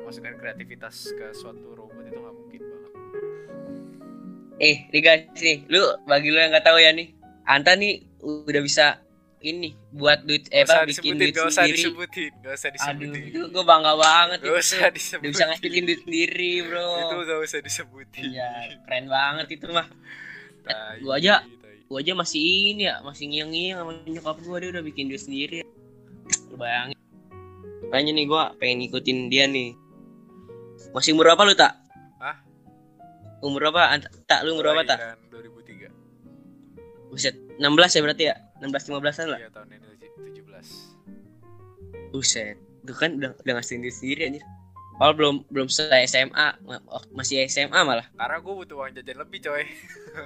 memasukkan 0.00 0.34
kreativitas 0.36 0.94
ke 1.10 1.26
suatu 1.32 1.72
robot 1.72 2.02
itu 2.02 2.16
nggak 2.16 2.34
mungkin 2.34 2.60
banget 2.62 2.92
Eh, 4.58 4.76
nih 4.88 5.00
guys 5.00 5.24
nih, 5.34 5.64
lu 5.66 5.80
bagi 6.04 6.28
lu 6.28 6.36
yang 6.36 6.50
nggak 6.50 6.62
tahu 6.62 6.76
ya 6.76 6.90
nih, 6.90 7.16
Anta 7.44 7.72
nih 7.72 8.04
udah 8.20 8.60
bisa 8.60 9.00
ini 9.40 9.72
buat 9.90 10.20
duit 10.20 10.48
eh 10.50 10.62
apa 10.62 10.84
bikin 10.84 11.16
duit 11.16 11.32
gak 11.32 11.48
usah 11.48 11.64
sendiri. 11.64 11.80
disebutin, 11.80 12.30
gak 12.38 12.54
usah 12.54 12.68
Aduh, 12.68 12.76
disebutin. 12.76 13.22
itu 13.26 13.40
gue 13.48 13.64
bangga 13.64 13.92
banget 13.96 14.38
Gak 14.38 14.44
itu. 14.44 14.60
usah 14.60 14.76
Udah 14.78 14.92
disebutin. 14.92 15.30
bisa 15.32 15.42
ngasilin 15.48 15.82
duit 15.82 16.00
sendiri, 16.04 16.52
bro. 16.62 16.88
Itu 16.92 17.14
gak 17.24 17.40
usah 17.40 17.58
disebutin. 17.58 18.22
Iya, 18.26 18.50
keren 18.84 19.06
banget 19.08 19.46
itu 19.50 19.66
mah. 19.66 19.88
Tai, 20.60 21.00
gua 21.00 21.16
aja- 21.16 21.40
tai. 21.56 21.76
Gue 21.82 21.98
aja 21.98 22.12
masih 22.12 22.42
ini 22.70 22.84
ya, 22.84 23.00
masih 23.00 23.24
ngiang-ngiang 23.26 23.76
sama 23.80 23.92
nyokap 24.04 24.36
gue 24.38 24.56
dia 24.60 24.68
udah 24.70 24.82
bikin 24.84 25.04
duit 25.08 25.22
sendiri. 25.24 25.64
Lu 26.46 26.60
bayangin. 26.60 27.00
Makanya 27.82 28.12
nih 28.12 28.26
gue 28.28 28.42
pengen 28.60 28.76
ngikutin 28.78 29.18
dia 29.26 29.44
nih. 29.48 29.72
Masih 30.90 31.12
umur 31.12 31.28
apa 31.28 31.42
lu 31.44 31.54
tak? 31.54 31.72
Hah? 32.18 32.36
Umur 33.40 33.70
apa? 33.70 33.96
Tak 34.24 34.44
lu 34.44 34.56
umur 34.56 34.72
berapa 34.72 34.82
tak? 34.84 34.98
Kelahiran 35.00 35.20
2003. 35.30 37.10
Buset, 37.10 37.34
16 37.56 37.96
ya 37.96 38.00
berarti 38.00 38.24
ya? 38.28 38.34
16 38.60 38.92
15-an 38.92 39.26
lah. 39.28 39.38
Iya, 39.40 39.48
tahun 39.50 39.68
ini 39.70 39.78
tuj- 39.80 40.14
17. 40.44 42.12
Buset, 42.12 42.56
itu 42.82 42.92
kan 42.92 43.16
udah 43.16 43.30
udah 43.36 43.52
ngasihin 43.56 43.80
diri 43.80 43.94
sendiri 43.94 44.20
anjir. 44.26 44.44
Kalau 45.00 45.12
belum 45.16 45.34
belum 45.48 45.68
selesai 45.72 46.04
SMA, 46.06 46.46
ma- 46.60 46.84
oh, 46.86 47.00
masih 47.16 47.48
SMA 47.48 47.80
malah. 47.80 48.04
Karena 48.12 48.36
gue 48.36 48.52
butuh 48.52 48.76
uang 48.76 48.92
jajan 48.92 49.16
lebih, 49.16 49.40
coy. 49.40 49.64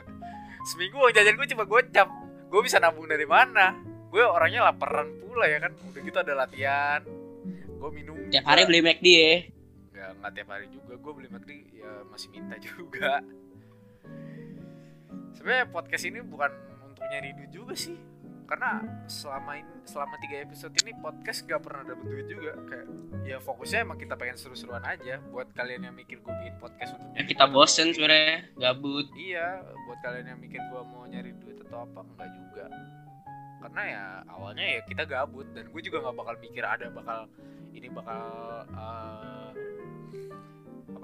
Seminggu 0.74 0.98
uang 0.98 1.14
jajan 1.14 1.38
gue 1.38 1.46
cuma 1.46 1.62
gocap. 1.62 2.08
Gue 2.50 2.60
bisa 2.60 2.82
nabung 2.82 3.06
dari 3.06 3.22
mana? 3.22 3.78
Gue 4.10 4.26
orangnya 4.26 4.66
laparan 4.66 5.14
pula 5.22 5.46
ya 5.46 5.62
kan. 5.62 5.70
Udah 5.78 6.00
gitu 6.02 6.18
ada 6.18 6.34
latihan. 6.34 7.00
Gue 7.78 7.90
minum. 7.94 8.18
Tiap 8.34 8.42
hari 8.42 8.66
beli 8.66 8.82
McD 8.82 9.06
ya. 9.06 9.34
Nggak, 10.04 10.20
nggak 10.20 10.32
tiap 10.36 10.48
hari 10.52 10.66
juga. 10.68 10.92
Gue 11.00 11.12
beli 11.16 11.28
McD 11.32 11.50
ya 11.80 11.92
masih 12.12 12.28
minta 12.28 12.56
juga. 12.68 13.24
Sebenarnya 15.32 15.66
podcast 15.72 16.04
ini 16.04 16.20
bukan 16.20 16.52
untuk 16.84 17.04
nyari 17.08 17.32
duit 17.32 17.52
juga 17.56 17.72
sih. 17.72 17.96
Karena 18.44 18.84
selama 19.08 19.56
ini 19.56 19.72
selama 19.88 20.20
tiga 20.20 20.44
episode 20.44 20.76
ini 20.84 20.92
podcast 21.00 21.48
gak 21.48 21.64
pernah 21.64 21.88
dapet 21.88 22.04
duit 22.04 22.28
juga. 22.28 22.52
Kayak 22.68 22.86
ya 23.24 23.36
fokusnya 23.40 23.88
emang 23.88 23.96
kita 23.96 24.12
pengen 24.20 24.36
seru-seruan 24.36 24.84
aja. 24.84 25.24
Buat 25.32 25.56
kalian 25.56 25.88
yang 25.88 25.96
mikir 25.96 26.20
gue 26.20 26.34
bikin 26.44 26.60
podcast 26.60 26.92
untuk 27.00 27.08
Ya 27.16 27.24
nyari 27.24 27.28
kita 27.32 27.44
duit 27.48 27.54
bosen 27.56 27.88
sebenarnya, 27.96 28.38
gabut. 28.60 29.08
Iya, 29.16 29.64
buat 29.88 29.98
kalian 30.04 30.26
yang 30.36 30.38
mikir 30.44 30.60
gue 30.60 30.82
mau 30.84 31.08
nyari 31.08 31.32
duit 31.40 31.56
atau 31.64 31.88
apa 31.88 32.04
enggak 32.04 32.28
juga. 32.36 32.64
Karena 33.64 33.82
ya 33.88 34.04
awalnya 34.28 34.64
ya 34.68 34.80
kita 34.84 35.08
gabut 35.08 35.48
dan 35.56 35.72
gue 35.72 35.80
juga 35.80 36.04
nggak 36.04 36.16
bakal 36.20 36.34
mikir 36.44 36.64
ada 36.68 36.92
bakal 36.92 37.24
ini 37.72 37.88
bakal 37.88 38.28
eh, 38.68 39.48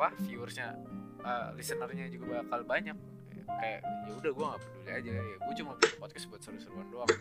apa 0.00 0.16
viewersnya 0.24 0.80
eh, 1.20 1.48
listenernya 1.60 2.08
juga 2.08 2.40
bakal 2.40 2.64
banyak. 2.64 2.96
Kayak 3.50 3.84
ya 4.08 4.12
udah 4.16 4.30
gue 4.32 4.46
nggak 4.48 4.62
peduli 4.64 4.90
aja 4.96 5.10
ya 5.12 5.36
gue 5.36 5.54
cuma 5.60 5.76
bikin 5.76 5.96
podcast 6.00 6.24
buat 6.32 6.40
seru-seruan 6.40 6.88
doang. 6.88 7.12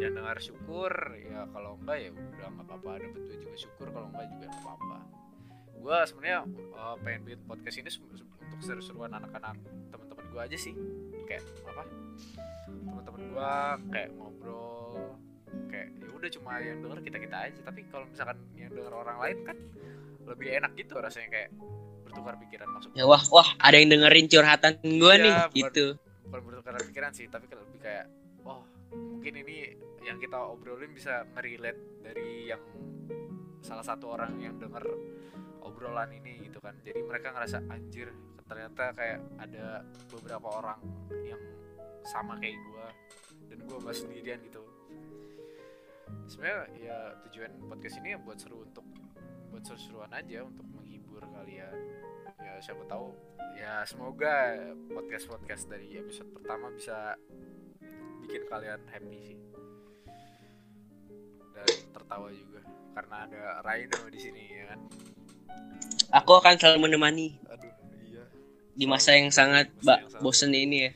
Yang 0.00 0.12
dengar 0.16 0.36
syukur 0.40 0.92
ya 1.20 1.44
kalau 1.52 1.76
enggak 1.76 1.98
ya 2.00 2.08
udah 2.16 2.48
nggak 2.48 2.64
apa-apa. 2.64 2.90
Dapet 3.04 3.20
duit 3.28 3.40
juga 3.44 3.56
syukur 3.60 3.86
kalau 3.92 4.08
enggak 4.08 4.26
juga 4.32 4.44
nggak 4.48 4.62
apa-apa. 4.64 4.98
Gue 5.76 5.98
sebenarnya 6.08 6.40
eh, 6.56 6.96
pengen 7.04 7.20
bikin 7.28 7.40
podcast 7.44 7.76
ini 7.76 7.90
untuk 7.92 8.60
seru-seruan 8.64 9.12
anak-anak 9.12 9.60
teman-teman 9.92 10.24
gue 10.32 10.40
aja 10.40 10.56
sih. 10.56 10.72
Kayak 11.28 11.44
apa 11.68 11.84
teman-teman 12.64 13.20
gue 13.28 13.52
kayak 13.92 14.10
ngobrol 14.16 15.12
kayak 15.68 15.92
ya 16.00 16.08
udah 16.08 16.30
cuma 16.40 16.56
yang 16.64 16.80
denger 16.80 17.04
kita 17.04 17.18
kita 17.20 17.36
aja. 17.52 17.60
Tapi 17.60 17.84
kalau 17.92 18.08
misalkan 18.08 18.40
yang 18.56 18.72
denger 18.72 18.96
orang 18.96 19.20
lain 19.20 19.38
kan 19.44 19.56
lebih 20.24 20.56
enak 20.56 20.72
gitu 20.80 20.96
rasanya 20.96 21.28
kayak 21.28 21.52
bertukar 22.14 22.38
pikiran 22.38 22.68
maksud 22.70 22.90
Ya 22.94 23.04
wah 23.04 23.22
wah 23.28 23.48
ada 23.58 23.74
yang 23.74 23.90
dengerin 23.90 24.26
curhatan 24.26 24.78
gua 24.96 25.14
Iya, 25.14 25.24
nih 25.24 25.34
bukan- 25.34 25.52
gitu. 25.58 25.86
bukan 26.24 26.40
bertukar 26.46 26.72
pikiran 26.80 27.10
sih 27.10 27.26
tapi 27.26 27.50
lebih 27.50 27.78
kayak 27.78 28.06
oh 28.42 28.62
mungkin 28.94 29.34
ini 29.36 29.74
yang 30.00 30.16
kita 30.16 30.38
obrolin 30.38 30.92
bisa 30.92 31.26
ngerelate 31.34 31.80
dari 32.00 32.46
yang 32.46 32.62
salah 33.58 33.82
satu 33.82 34.12
orang 34.12 34.36
yang 34.38 34.54
denger 34.56 34.84
obrolan 35.60 36.12
ini 36.12 36.44
gitu 36.44 36.60
kan 36.60 36.76
jadi 36.80 37.00
mereka 37.00 37.32
ngerasa 37.32 37.64
anjir 37.66 38.12
ternyata 38.44 38.92
kayak 38.92 39.18
ada 39.40 39.80
beberapa 40.12 40.48
orang 40.54 40.80
yang 41.24 41.40
sama 42.04 42.36
kayak 42.36 42.60
gua 42.68 42.92
dan 43.48 43.58
gua 43.64 43.80
nggak 43.80 43.96
sendirian 43.96 44.38
gitu 44.44 44.60
sebenarnya 46.28 46.68
ya 46.76 46.96
tujuan 47.28 47.52
podcast 47.66 47.96
ini 48.00 48.12
ya 48.12 48.18
buat 48.20 48.36
seru 48.36 48.60
untuk 48.60 48.84
buat 49.48 49.64
seru-seruan 49.64 50.12
aja 50.12 50.44
untuk 50.44 50.66
menghibur 51.14 51.30
kalian 51.32 51.76
ya 52.36 52.52
siapa 52.58 52.82
tahu 52.86 53.14
ya 53.54 53.86
semoga 53.86 54.34
podcast 54.90 55.30
podcast 55.30 55.64
dari 55.66 55.94
episode 55.94 56.26
pertama 56.32 56.70
bisa 56.70 57.14
bikin 58.20 58.42
kalian 58.44 58.82
happy 58.90 59.18
sih 59.24 59.38
dan 61.54 61.66
tertawa 61.92 62.28
juga 62.30 62.60
karena 62.92 63.16
ada 63.24 63.42
Rhino 63.62 64.00
di 64.08 64.18
sini 64.20 64.42
ya 64.52 64.64
kan 64.68 64.80
Aku 66.14 66.30
akan 66.34 66.54
selalu 66.56 66.78
menemani 66.84 67.38
aduh 67.44 67.70
iya 68.04 68.24
di 68.74 68.86
masa 68.86 69.14
yang 69.14 69.30
sangat 69.30 69.70
sangat- 69.78 70.18
bosen 70.18 70.50
ini 70.50 70.78
ya. 70.80 70.92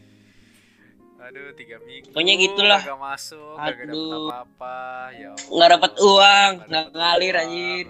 aduh 1.21 1.51
tiga 1.55 1.79
minggu 1.81 2.11
Pokoknya 2.11 2.35
gitulah. 2.37 2.81
gak 2.81 2.99
masuk 2.99 3.55
gak 3.55 3.71
dapet 3.77 3.91
Aduh. 3.91 4.27
apa-apa 4.27 4.77
ya. 5.13 5.31
Nggak 5.47 5.69
dapet 5.77 5.93
uang, 6.01 6.53
Nggak 6.65 6.87
ngalir, 6.91 7.35
anjir. 7.37 7.87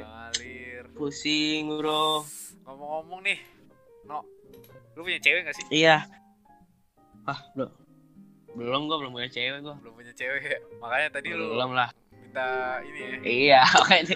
Pusing 0.99 1.71
bro. 1.73 2.26
ngomong-ngomong 2.67 3.21
nih 3.23 3.38
no 4.05 4.21
lu 4.93 5.00
punya 5.00 5.17
cewek 5.19 5.40
gak 5.43 5.55
sih 5.55 5.64
Iya. 5.71 6.05
Ah 7.23 7.38
bro. 7.55 7.71
Belum 8.52 8.85
gua 8.85 8.99
belum 8.99 9.12
punya 9.14 9.31
cewek 9.31 9.62
gua. 9.62 9.78
belum 9.78 9.95
punya 9.95 10.12
cewek 10.12 10.43
ya 10.43 10.59
makanya 10.76 11.09
tadi 11.11 11.28
lu 11.31 11.55
Belum 11.55 11.71
lah. 11.73 11.88
minta 12.12 12.49
ini 12.83 12.99
ya 12.99 13.09
Iya, 13.23 13.61
makanya 13.78 14.14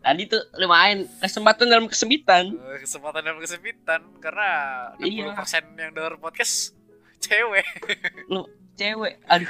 tadi 0.00 0.22
tuh 0.26 0.42
lumayan 0.56 0.98
kesempatan 1.16 1.66
dalam 1.66 1.86
kesempitan. 1.86 2.52
Eh, 2.52 2.78
kesempatan 2.78 3.20
dalam 3.20 3.38
kesempitan 3.38 4.00
karena 4.18 4.48
60% 4.96 5.06
Iya. 5.06 5.32
yang 5.78 5.92
denger 5.92 6.14
podcast 6.18 6.72
cewek. 7.18 7.64
Cewek. 8.74 9.16
Aduh. 9.26 9.48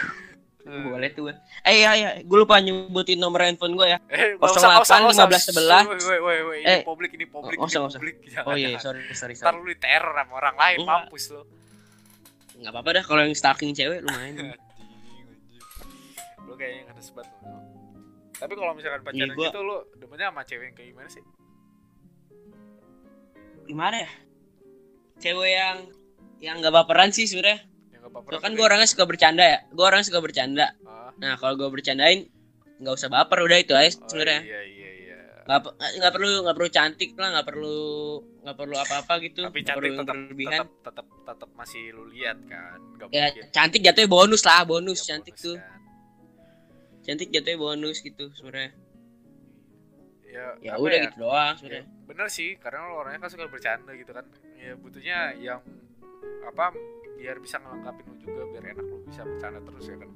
Boleh 0.64 1.12
tuh. 1.12 1.28
Eh 1.60 1.74
iya 1.76 1.92
iya, 1.92 2.10
gue 2.18 2.38
lupa 2.38 2.56
nyebutin 2.56 3.16
nomor 3.16 3.40
handphone 3.40 3.72
gue 3.74 3.84
ya. 3.86 3.98
Eh, 4.08 4.32
08 4.34 4.80
15 4.80 5.52
11. 5.52 5.84
Woi, 5.84 6.18
woi, 6.18 6.38
woi, 6.40 6.58
ini 6.58 6.68
Eh, 6.70 6.80
publik, 6.82 7.12
ini 7.12 7.26
publik, 7.26 7.56
nggak 7.56 7.68
usah, 7.68 7.84
ini 7.84 7.92
publik. 7.92 8.16
Jangan, 8.26 8.44
Oh 8.44 8.54
iya, 8.54 8.68
jangan. 8.72 8.80
sorry 8.82 9.00
sorry 9.12 9.34
sorry. 9.34 9.52
lu 9.54 9.68
diteror 9.68 10.12
sama 10.14 10.32
orang 10.34 10.56
lain, 10.56 10.76
Enggak. 10.80 11.00
mampus 11.04 11.24
lu. 11.30 11.42
Enggak 12.54 12.72
apa-apa 12.72 12.90
dah 12.90 13.04
kalau 13.04 13.20
yang 13.22 13.34
stalking 13.34 13.72
cewek 13.72 14.00
lumayan. 14.00 14.34
Lu 16.44 16.52
kayaknya 16.54 16.82
ngenes 16.86 17.08
banget 17.10 17.32
lu. 17.34 17.56
Tapi 18.34 18.52
kalau 18.52 18.72
misalkan 18.72 19.00
pacaran 19.00 19.20
Iya, 19.22 19.34
gua- 19.34 19.46
gitu 19.46 19.60
lu 19.60 19.76
demennya 19.94 20.26
sama 20.28 20.42
cewek 20.42 20.64
yang 20.64 20.74
kayak 20.74 20.88
gimana 20.90 21.08
sih? 21.08 21.22
Gimana 23.64 23.96
ya? 23.98 24.10
cewek 25.16 25.50
yang 25.50 25.76
yang 26.38 26.56
nggak 26.58 26.74
baperan 26.74 27.08
sih 27.08 27.24
sebenarnya 27.24 27.64
gak 28.14 28.22
Soalnya 28.30 28.42
kan 28.46 28.52
gue 28.54 28.64
orangnya 28.64 28.88
suka 28.88 29.04
bercanda 29.04 29.44
ya. 29.44 29.58
Gue 29.74 29.84
orangnya 29.84 30.06
suka 30.06 30.20
bercanda. 30.22 30.66
Ah, 30.86 31.10
nah 31.18 31.34
kalau 31.34 31.54
gue 31.58 31.68
bercandain 31.68 32.30
nggak 32.74 32.94
usah 32.94 33.10
baper 33.10 33.38
udah 33.42 33.58
itu 33.58 33.74
aja 33.74 33.90
oh, 33.98 34.06
sebenarnya. 34.06 34.40
iya 34.46 34.60
iya 34.62 34.90
iya. 35.02 35.16
Nggak 35.46 35.60
pe- 35.62 35.74
nggak 35.98 36.12
perlu 36.14 36.30
nggak 36.42 36.56
perlu 36.58 36.70
cantik 36.70 37.10
lah 37.14 37.28
nggak 37.38 37.46
perlu 37.46 37.78
nggak 38.44 38.56
perlu 38.56 38.74
apa-apa 38.76 39.12
gitu. 39.22 39.40
Tapi 39.46 39.58
nggak 39.62 39.76
cantik 39.76 39.92
tetap 39.98 40.16
tetap 40.16 40.68
tetap 40.82 41.06
tetap 41.24 41.50
masih 41.54 41.82
lu 41.94 42.04
lihat 42.10 42.38
kan 42.46 42.78
gak 43.00 43.08
ya 43.10 43.26
mungkin. 43.32 43.44
cantik 43.50 43.80
jatuhnya 43.82 44.10
bonus 44.10 44.42
lah 44.44 44.60
bonus 44.62 45.00
Ya, 45.02 45.06
cantik 45.14 45.34
bonus 45.34 45.46
tuh. 45.46 45.56
kan. 45.56 45.80
cantik 47.04 47.28
jatuhnya 47.32 47.58
bonus 47.58 47.96
gitu 48.00 48.24
sebenarnya. 48.36 48.72
Ya, 50.34 50.46
ya 50.58 50.72
udah 50.74 50.98
ya, 50.98 51.04
gitu 51.06 51.16
doang 51.22 51.54
ya, 51.54 51.58
sebenarnya 51.62 51.86
bener 52.04 52.26
sih 52.26 52.50
karena 52.58 52.90
lo 52.90 53.00
orangnya 53.00 53.22
kan 53.22 53.30
suka 53.30 53.46
bercanda 53.46 53.94
gitu 53.94 54.10
kan. 54.10 54.26
Ya 54.58 54.74
butuhnya 54.74 55.18
yang 55.38 55.62
apa 56.42 56.74
biar 57.14 57.36
bisa 57.38 57.56
ngelengkapin 57.58 58.04
lu 58.04 58.16
juga 58.18 58.42
biar 58.46 58.64
enak 58.72 58.84
lu 58.84 58.96
bisa 59.06 59.22
bercanda 59.22 59.60
terus 59.60 59.84
ya 59.86 59.96
kan? 59.96 60.10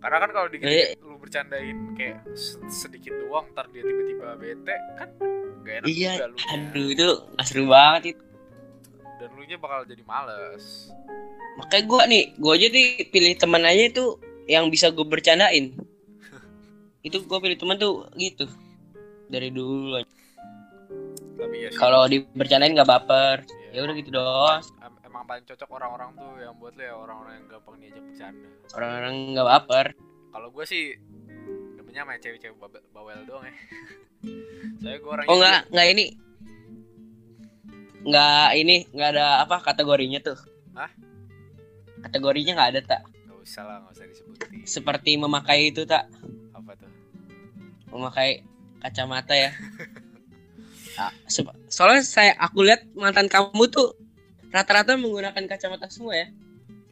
Karena 0.00 0.16
kan 0.18 0.30
kalau 0.32 0.48
dikit 0.48 0.66
Eh. 0.66 0.96
lu 0.98 1.20
bercandain 1.20 1.78
kayak 1.92 2.24
se- 2.32 2.56
sedikit 2.66 3.12
doang 3.18 3.44
ntar 3.52 3.68
dia 3.68 3.84
tiba-tiba 3.84 4.32
bete 4.34 4.76
kan 4.96 5.08
gak 5.60 5.74
enak 5.84 5.86
iya 5.86 6.10
juga 6.16 6.26
lu 6.26 6.36
aduh 6.40 6.86
itu 6.88 7.04
nggak 7.28 7.44
seru 7.44 7.64
banget 7.68 8.02
itu 8.16 8.22
dan 9.20 9.28
lu 9.36 9.44
nya 9.44 9.60
bakal 9.60 9.84
jadi 9.84 10.00
males. 10.02 10.88
Makanya 11.60 11.84
gue 11.84 12.02
nih 12.08 12.24
gue 12.34 12.52
aja 12.56 12.66
nih 12.66 12.86
pilih 13.06 13.32
teman 13.36 13.62
aja 13.62 13.84
itu 13.84 14.04
yang 14.48 14.72
bisa 14.72 14.88
gue 14.88 15.04
bercandain. 15.04 15.76
Itu 17.06 17.20
gue 17.20 17.38
pilih 17.38 17.56
teman 17.56 17.76
tuh 17.76 18.08
gitu 18.14 18.48
dari 19.28 19.52
dulu 19.52 20.00
tapi 21.36 21.56
ya 21.64 21.70
kalau 21.72 22.04
dibercandain 22.04 22.72
nggak 22.72 22.88
baper. 22.88 23.44
Ya, 23.44 23.76
ya 23.76 23.80
udah 23.84 23.94
gitu 23.94 24.10
doang 24.10 24.60
emang 25.20 25.36
paling 25.36 25.44
cocok 25.52 25.68
orang-orang 25.76 26.10
tuh 26.16 26.32
yang 26.40 26.56
buat 26.56 26.72
lu 26.72 26.80
ya 26.80 26.96
orang-orang 26.96 27.32
yang 27.36 27.46
gampang 27.52 27.76
diajak 27.76 28.04
bercanda. 28.08 28.48
Orang-orang 28.72 29.14
nggak 29.36 29.46
baper. 29.52 29.86
Kalau 30.32 30.48
gue 30.48 30.64
sih 30.64 30.84
demennya 31.76 32.08
sama 32.08 32.16
cewek-cewek 32.16 32.56
bawel 32.88 33.20
doang 33.28 33.44
ya. 33.44 33.52
Saya 34.80 34.96
gue 34.96 35.10
orang 35.12 35.28
oh 35.28 35.36
nggak 35.36 35.60
nggak 35.76 35.88
ini. 35.92 36.06
Nggak 38.00 38.48
ini 38.64 38.76
nggak 38.96 39.10
ada 39.12 39.26
apa 39.44 39.56
kategorinya 39.60 40.24
tuh. 40.24 40.40
Hah? 40.72 40.88
kategorinya 42.00 42.56
nggak 42.56 42.70
ada 42.72 42.80
tak. 42.80 43.02
Nggak 43.28 43.38
usah 43.44 43.62
lah 43.68 43.76
nggak 43.84 43.92
usah 43.92 44.06
disebutin. 44.08 44.48
Seperti 44.64 45.10
memakai 45.20 45.68
itu 45.68 45.84
tak. 45.84 46.08
Apa 46.56 46.80
tuh? 46.80 46.88
Memakai 47.92 48.40
kacamata 48.80 49.36
ya. 49.36 49.52
Ah, 50.98 51.14
se- 51.30 51.46
soalnya 51.70 52.02
saya 52.04 52.34
aku 52.36 52.66
lihat 52.66 52.84
mantan 52.92 53.30
kamu 53.30 53.72
tuh 53.72 53.94
rata-rata 54.50 54.98
menggunakan 54.98 55.46
kacamata 55.46 55.86
semua 55.86 56.18
ya? 56.18 56.26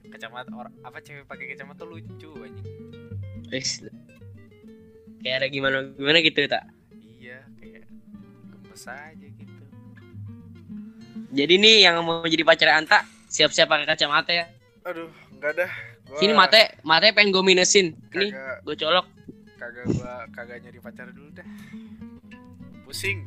Kacamata 0.09 0.51
orang 0.55 0.75
apa 0.87 1.03
cewek 1.03 1.27
pakai 1.27 1.53
kacamata 1.53 1.83
lucu 1.85 2.31
anjing. 2.39 2.67
Wis. 3.51 3.83
kayak 5.19 5.43
ada 5.43 5.47
gimana 5.51 5.91
gimana 5.99 6.23
gitu 6.23 6.47
tak? 6.47 6.71
Iya 7.19 7.43
kayak 7.59 7.83
gemes 7.91 8.85
aja 8.87 9.27
gitu. 9.27 9.65
Jadi 11.35 11.55
nih 11.59 11.77
yang 11.91 11.99
mau 12.07 12.23
jadi 12.23 12.47
pacar 12.47 12.79
Anta 12.79 13.03
siap-siap 13.27 13.67
pakai 13.67 13.87
kacamata 13.91 14.31
ya? 14.31 14.47
Aduh 14.87 15.11
nggak 15.43 15.53
dah. 15.59 15.71
Gua 16.07 16.19
sini 16.23 16.33
mate. 16.33 16.79
Mate 16.87 17.11
pengen 17.13 17.35
gue 17.35 17.43
minusin 17.43 17.99
kagak. 18.09 18.63
gue 18.63 18.75
colok. 18.79 19.07
Kagak 19.59 19.85
gua 19.93 20.25
kagak 20.31 20.63
nyari 20.63 20.79
pacar 20.79 21.11
dulu 21.11 21.35
dah. 21.35 21.49
Pusing. 22.87 23.27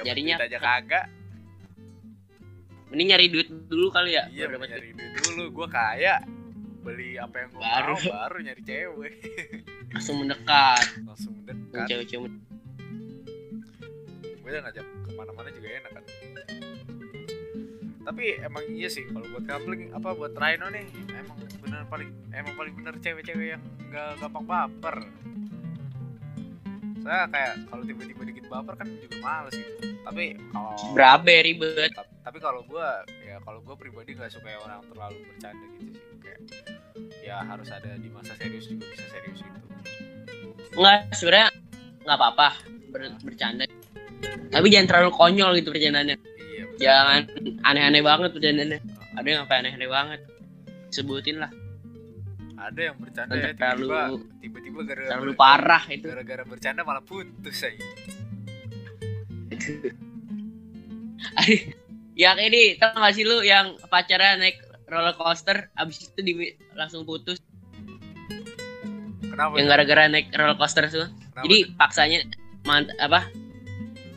Duit 0.00 0.40
aja 0.40 0.58
kagak 0.58 1.06
mending 2.94 3.10
nyari 3.10 3.26
duit 3.26 3.48
dulu 3.66 3.90
kali 3.90 4.14
ya. 4.14 4.30
Iya 4.30 4.46
baru 4.46 4.62
dapat 4.62 4.68
nyari 4.70 4.88
duit 4.94 5.12
dulu. 5.18 5.44
Gua 5.50 5.66
kaya 5.66 6.22
beli 6.86 7.18
apa 7.18 7.34
yang 7.42 7.48
gua 7.50 7.60
Baru. 7.60 7.94
mau 7.98 8.14
baru. 8.30 8.36
nyari 8.46 8.62
cewek. 8.62 9.14
Langsung 9.98 10.16
mendekat. 10.22 10.86
Langsung 11.02 11.34
Yang 11.42 11.58
dekat 11.74 11.86
cewek-cewek 11.90 12.32
gue 14.44 14.52
udah 14.52 14.60
ngajak 14.60 14.84
ke 14.84 15.10
mana-mana 15.16 15.48
juga 15.56 15.68
enak 15.72 15.90
kan. 15.96 16.04
Tapi 18.04 18.24
emang 18.44 18.64
iya 18.76 18.92
sih 18.92 19.08
kalau 19.08 19.24
buat 19.32 19.48
coupling 19.48 19.88
apa 19.96 20.08
buat 20.12 20.36
Rhino 20.36 20.68
nih 20.68 20.84
emang 21.16 21.40
bener 21.64 21.80
paling 21.88 22.12
emang 22.28 22.52
paling 22.52 22.74
bener 22.76 22.94
cewek-cewek 23.00 23.56
yang 23.56 23.62
nggak 23.88 24.20
gampang 24.20 24.44
baper 24.44 24.96
saya 27.04 27.28
kayak 27.28 27.52
kalau 27.68 27.82
tiba-tiba 27.84 28.22
dikit 28.24 28.44
baper 28.48 28.74
kan 28.80 28.88
juga 28.96 29.16
males 29.20 29.52
gitu. 29.52 29.72
Tapi 30.08 30.24
kalau 30.48 30.72
berabe 30.96 31.36
ribet. 31.44 31.92
Ta- 31.92 32.08
tapi 32.24 32.38
kalau 32.40 32.64
gue 32.64 32.88
ya 33.28 33.36
kalau 33.44 33.60
gue 33.60 33.74
pribadi 33.76 34.16
nggak 34.16 34.32
suka 34.32 34.48
yang 34.48 34.62
orang 34.64 34.80
terlalu 34.88 35.18
bercanda 35.28 35.66
gitu 35.76 35.92
sih. 35.92 36.04
Kayak 36.24 36.40
ya 37.20 37.36
harus 37.44 37.68
ada 37.68 37.90
di 38.00 38.08
masa 38.08 38.32
serius 38.40 38.64
juga 38.72 38.88
bisa 38.88 39.04
serius 39.12 39.38
gitu. 39.44 39.60
Nggak 40.80 41.12
sebenarnya 41.12 41.48
nggak 42.08 42.16
apa-apa 42.16 42.48
ber- 42.88 43.20
bercanda. 43.20 43.64
Tapi 44.48 44.66
jangan 44.72 44.86
terlalu 44.88 45.10
konyol 45.12 45.52
gitu 45.60 45.68
bercandanya 45.68 46.16
iya 46.16 46.64
betul. 46.64 46.80
jangan 46.80 47.20
aneh-aneh 47.68 48.00
banget 48.00 48.30
bercandanya 48.32 48.78
ada 49.12 49.26
yang 49.28 49.38
sampai 49.44 49.56
aneh-aneh 49.60 49.88
banget. 49.92 50.20
Sebutin 50.88 51.36
lah 51.42 51.52
ada 52.54 52.80
yang 52.80 52.96
bercanda 52.96 53.34
ya 53.34 53.50
tiba-tiba 53.52 54.00
tiba-tiba 54.38 54.80
gara-gara 54.86 55.10
terlalu 55.10 55.32
ber- 55.34 55.40
parah 55.40 55.84
itu. 55.90 56.06
gara-gara 56.06 56.42
bercanda 56.46 56.80
malah 56.86 57.02
putus 57.02 57.58
aja 57.60 57.82
yang 62.14 62.38
ini 62.38 62.78
tau 62.78 62.94
gak 62.94 63.14
sih 63.14 63.26
lu 63.26 63.42
yang 63.42 63.74
pacarnya 63.90 64.38
naik 64.38 64.62
roller 64.86 65.16
coaster 65.18 65.66
abis 65.74 66.06
itu 66.06 66.20
di, 66.22 66.32
langsung 66.78 67.02
putus? 67.02 67.40
Kenapa 69.24 69.58
yang 69.58 69.66
gara-gara 69.66 70.06
naik 70.06 70.30
roller 70.30 70.54
coaster 70.54 70.86
tuh 70.86 71.10
Kenapa 71.10 71.42
jadi 71.48 71.56
tuh? 71.66 71.74
paksanya 71.74 72.18
mant 72.64 72.86
apa? 73.02 73.26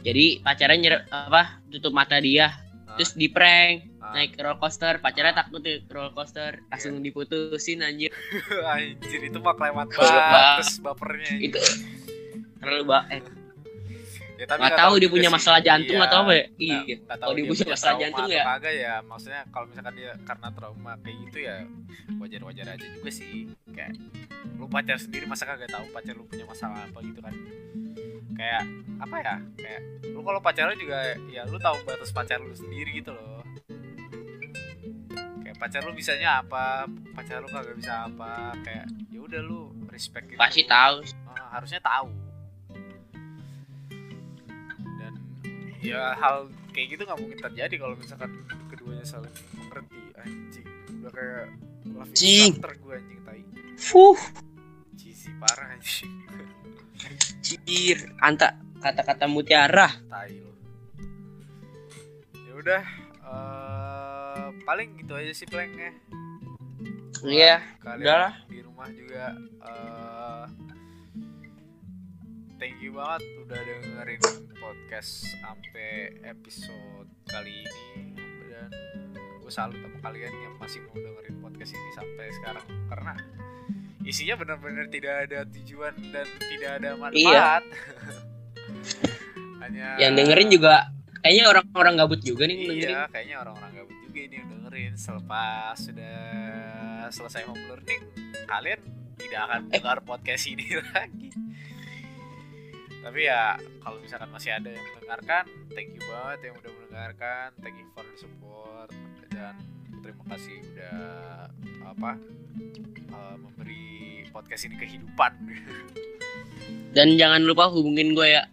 Jadi 0.06 0.40
pacarnya 0.46 0.78
nyer 0.78 0.96
apa? 1.10 1.58
Tutup 1.68 1.92
mata 1.92 2.22
dia. 2.22 2.54
Ah, 2.88 2.96
terus 2.96 3.18
di 3.18 3.28
prank. 3.28 3.97
Naik 4.10 4.32
roller 4.36 4.58
coaster 4.58 4.94
pacarnya 4.98 5.32
Ah. 5.32 5.38
takut 5.42 5.60
tuh 5.60 5.80
roller 5.88 6.12
coaster. 6.12 6.52
Iya. 6.54 6.68
langsung 6.70 7.00
diputusin 7.00 7.80
anjir. 7.82 8.12
Anjir 8.68 9.22
itu 9.24 9.38
mah 9.38 9.54
kelewat 9.54 9.88
terus 9.90 10.80
bapernya 10.80 11.34
itu 11.40 11.60
terlalu 12.58 12.84
ba 12.86 13.06
eh, 13.08 13.22
ya, 14.36 14.46
tapi 14.46 14.60
nggak 14.60 14.78
tahu 14.78 14.94
dia 14.98 15.10
punya 15.10 15.30
masalah 15.30 15.60
jantung 15.60 15.96
Iya. 15.96 16.06
atau 16.06 16.18
apa 16.20 16.32
ya? 16.32 16.46
iya. 16.58 16.78
nggak 16.84 17.18
tahu 17.18 17.22
Kalau 17.24 17.36
dia 17.36 17.46
punya 17.48 17.66
masalah 17.68 17.96
jantung 17.98 18.28
ya. 18.28 18.44
kagak 18.46 18.76
ya. 18.76 18.94
Maksudnya 19.02 19.42
kalau 19.48 19.66
misalkan 19.66 19.94
dia 19.96 20.12
karena 20.22 20.48
trauma 20.52 20.92
kayak 21.00 21.16
gitu 21.24 21.38
ya 21.40 21.56
wajar-wajar 22.18 22.66
aja 22.72 22.86
juga 22.88 23.10
sih. 23.10 23.34
Kayak 23.70 23.92
lu 24.54 24.66
pacar 24.66 24.98
sendiri 24.98 25.26
masa 25.26 25.44
kagak 25.46 25.70
tahu 25.70 25.86
pacar 25.90 26.14
lu 26.14 26.26
punya 26.26 26.46
masalah 26.46 26.82
apa 26.82 27.00
gitu 27.02 27.20
kan? 27.20 27.34
Kayak 28.34 28.64
apa 29.00 29.16
ya? 29.18 29.36
Kayak 29.56 29.82
lu 30.08 30.20
kalau 30.22 30.40
pacaran 30.40 30.76
juga 30.76 30.98
ya 31.28 31.42
lu 31.46 31.58
tahu 31.58 31.78
batas 31.84 32.10
pacar 32.12 32.38
lu 32.38 32.54
sendiri 32.54 32.94
gitu 32.96 33.10
loh 33.12 33.37
pacar 35.58 35.82
lu 35.84 35.92
bisanya 35.94 36.46
apa? 36.46 36.86
Pacar 37.18 37.42
lu 37.42 37.50
kagak 37.50 37.76
bisa 37.76 38.06
apa? 38.06 38.54
Kayak 38.62 38.86
ya 39.10 39.20
udah 39.20 39.42
lu 39.42 39.74
respect 39.90 40.30
gitu. 40.32 40.40
Pasti 40.40 40.64
tahu. 40.70 41.02
Ah, 41.26 41.58
harusnya 41.58 41.82
tahu. 41.82 42.10
Dan 45.02 45.14
ya 45.82 46.14
hal 46.16 46.54
kayak 46.72 46.88
gitu 46.94 47.02
nggak 47.04 47.20
mungkin 47.20 47.40
terjadi 47.42 47.76
kalau 47.82 47.98
misalkan 47.98 48.32
keduanya 48.70 49.06
saling 49.06 49.34
mengerti 49.58 50.02
anjing. 50.22 50.68
Udah 51.02 51.12
kayak 51.12 51.46
love 51.90 52.12
instructor 52.14 52.74
gue 52.78 52.94
anjing 52.94 53.20
tai. 53.26 53.42
Fuh. 53.78 54.20
Cheesy 54.94 55.34
parah 55.42 55.74
anjing. 55.74 56.14
Anjir 57.02 57.98
anta 58.22 58.58
kata-kata 58.78 59.26
mutiara. 59.26 59.90
Tai 60.06 60.34
lo 60.38 60.54
ya 62.38 62.54
udah 62.58 62.84
paling 64.68 65.00
gitu 65.00 65.16
aja 65.16 65.32
sih 65.32 65.48
planknya. 65.48 65.96
Iya 67.24 67.64
kalian 67.80 68.04
udahlah 68.04 68.34
di 68.52 68.60
rumah 68.60 68.88
juga 68.92 69.32
eh 69.64 70.46
thank 72.60 72.76
you 72.84 72.92
banget 73.00 73.24
udah 73.48 73.60
dengerin 73.64 74.22
podcast 74.60 75.24
sampai 75.40 76.20
episode 76.28 77.08
kali 77.32 77.64
ini. 77.64 78.12
Dan 78.52 78.70
gue 79.40 79.52
salut 79.56 79.80
sama 79.80 80.04
kalian 80.04 80.36
yang 80.36 80.54
masih 80.60 80.84
mau 80.84 81.00
dengerin 81.00 81.40
podcast 81.40 81.72
ini 81.72 81.90
sampai 81.96 82.28
sekarang. 82.44 82.68
Karena 82.92 83.14
isinya 84.04 84.36
benar-benar 84.36 84.92
tidak 84.92 85.32
ada 85.32 85.48
tujuan 85.48 85.96
dan 86.12 86.28
tidak 86.44 86.72
ada 86.84 86.90
manfaat. 87.00 87.64
Hanya 89.64 89.96
yang 89.96 90.12
dengerin 90.20 90.52
juga 90.52 90.92
kayaknya 91.24 91.56
orang-orang 91.56 91.94
gabut 92.04 92.20
juga 92.20 92.44
nih 92.46 92.68
dengerin 92.68 92.94
Iya, 92.94 93.04
kayaknya 93.10 93.36
orang-orang 93.48 93.72
gabut 93.80 93.98
juga 94.06 94.20
ini 94.22 94.36
yang 94.38 94.48
dengerin 94.78 94.94
selepas 94.96 95.74
sudah 95.74 96.22
selesai 97.10 97.50
home 97.50 97.66
learning, 97.66 97.98
kalian 98.46 98.78
tidak 99.18 99.42
akan 99.44 99.62
Eh. 99.64 99.70
dengar 99.74 99.98
podcast 100.06 100.46
ini 100.46 100.70
lagi. 100.94 101.34
Tapi 103.02 103.20
ya 103.24 103.56
kalau 103.82 103.98
misalkan 103.98 104.30
masih 104.30 104.54
ada 104.54 104.70
yang 104.70 104.86
mendengarkan, 104.94 105.44
thank 105.74 105.90
you 105.90 106.04
banget 106.04 106.40
yang 106.46 106.56
udah 106.56 106.72
mendengarkan 106.76 107.48
thank 107.58 107.74
you 107.74 107.90
for 107.90 108.06
the 108.06 108.14
support 108.16 108.90
dan 109.28 109.58
terima 109.98 110.24
kasih 110.30 110.62
udah 110.62 110.98
apa 111.88 112.12
uh, 113.10 113.36
memberi 113.36 113.90
podcast 114.30 114.70
ini 114.70 114.78
kehidupan 114.78 115.34
Dan 116.88 117.18
jangan 117.18 117.42
lupa 117.42 117.66
hubungin 117.68 118.14
gue 118.14 118.30
ya. 118.30 118.46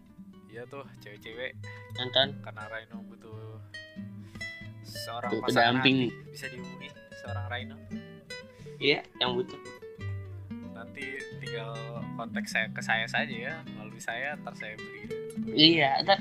iya 0.48 0.64
tuh 0.64 0.88
cewek-cewek 1.00 1.52
Nonton. 1.94 2.32
karena 2.40 2.62
Rhino 2.66 2.98
butuh 3.04 3.43
seorang 4.96 5.30
Tuh, 5.30 5.40
pasangan 5.40 5.74
pendamping. 5.76 5.98
bisa 6.28 6.46
dihubungi 6.46 6.88
seorang 7.14 7.46
Rhino 7.48 7.76
Iya, 8.76 9.00
yang 9.16 9.32
butuh. 9.32 9.58
nanti 10.72 11.04
tinggal 11.38 11.72
kontak 12.14 12.44
saya 12.44 12.66
ke 12.68 12.78
saya 12.78 13.06
saja 13.06 13.30
ya 13.32 13.54
melalui 13.68 13.98
saya 13.98 14.34
ntar 14.36 14.54
saya 14.54 14.74
beri 14.74 15.06
Iya, 15.48 16.02
ntar 16.02 16.18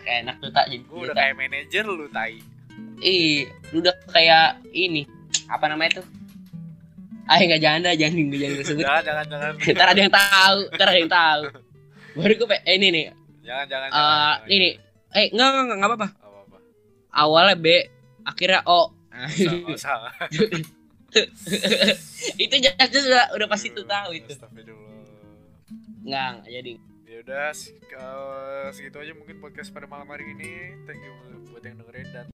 kayak 0.00 0.18
enak 0.22 0.36
tuh 0.38 0.50
tak 0.50 0.66
jadi. 0.66 0.80
gue 0.80 0.98
udah 1.00 1.14
kayak 1.14 1.34
manajer 1.36 1.84
lu 1.84 2.06
tai 2.08 2.38
Ih, 2.98 3.44
lu 3.70 3.80
udah 3.80 3.94
kayak 4.06 4.62
ini. 4.70 5.02
Apa 5.46 5.66
namanya 5.66 5.98
tuh? 5.98 6.06
Ah, 7.24 7.34
enggak 7.36 7.58
jangan 7.58 7.82
dah, 7.82 7.94
jangan 7.94 8.14
jangan 8.14 8.30
jangan 8.32 8.56
disebut. 8.56 8.82
jangan 8.82 9.02
jangan 9.02 9.24
jangan 9.26 9.52
ntar 9.74 9.86
ada 9.88 10.00
yang 10.00 10.12
tahu, 10.12 10.58
ntar 10.70 10.86
ada 10.86 10.98
yang 11.00 11.12
tahu. 11.12 11.42
Baru 12.16 12.32
gue 12.36 12.46
eh, 12.60 12.72
ini 12.72 12.88
nih. 12.88 13.04
jangan 13.42 13.66
jangan 13.66 13.88
Eh, 13.88 13.92
jangan, 13.92 14.38
ini. 14.48 14.68
Eh, 15.10 15.26
enggak 15.28 15.46
enggak 15.48 15.62
enggak, 15.64 15.76
enggak 15.76 15.90
apa-apa. 15.90 16.08
apa 16.08 16.20
apa 16.20 16.21
Awalnya 17.12 17.54
B, 17.54 17.66
akhirnya 18.22 18.64
O. 18.64 18.90
nggak 19.12 19.68
usah 19.68 20.08
itu 22.40 22.54
jelas 22.56 22.88
udah 22.88 23.24
udah 23.36 23.46
pasti 23.46 23.68
tuh 23.70 23.84
tahu 23.84 24.16
itu. 24.16 24.32
Enggak 26.02 26.48
jadi. 26.48 26.72
ya 27.04 27.16
udah 27.20 27.52
se- 27.52 27.76
segitu 28.72 28.96
aja 28.96 29.12
mungkin 29.12 29.36
podcast 29.36 29.68
pada 29.68 29.84
malam 29.84 30.08
hari 30.08 30.24
ini 30.26 30.72
thank 30.88 30.96
you 30.98 31.12
buat 31.46 31.60
yang 31.60 31.76
dengerin 31.76 32.08
dan 32.08 32.26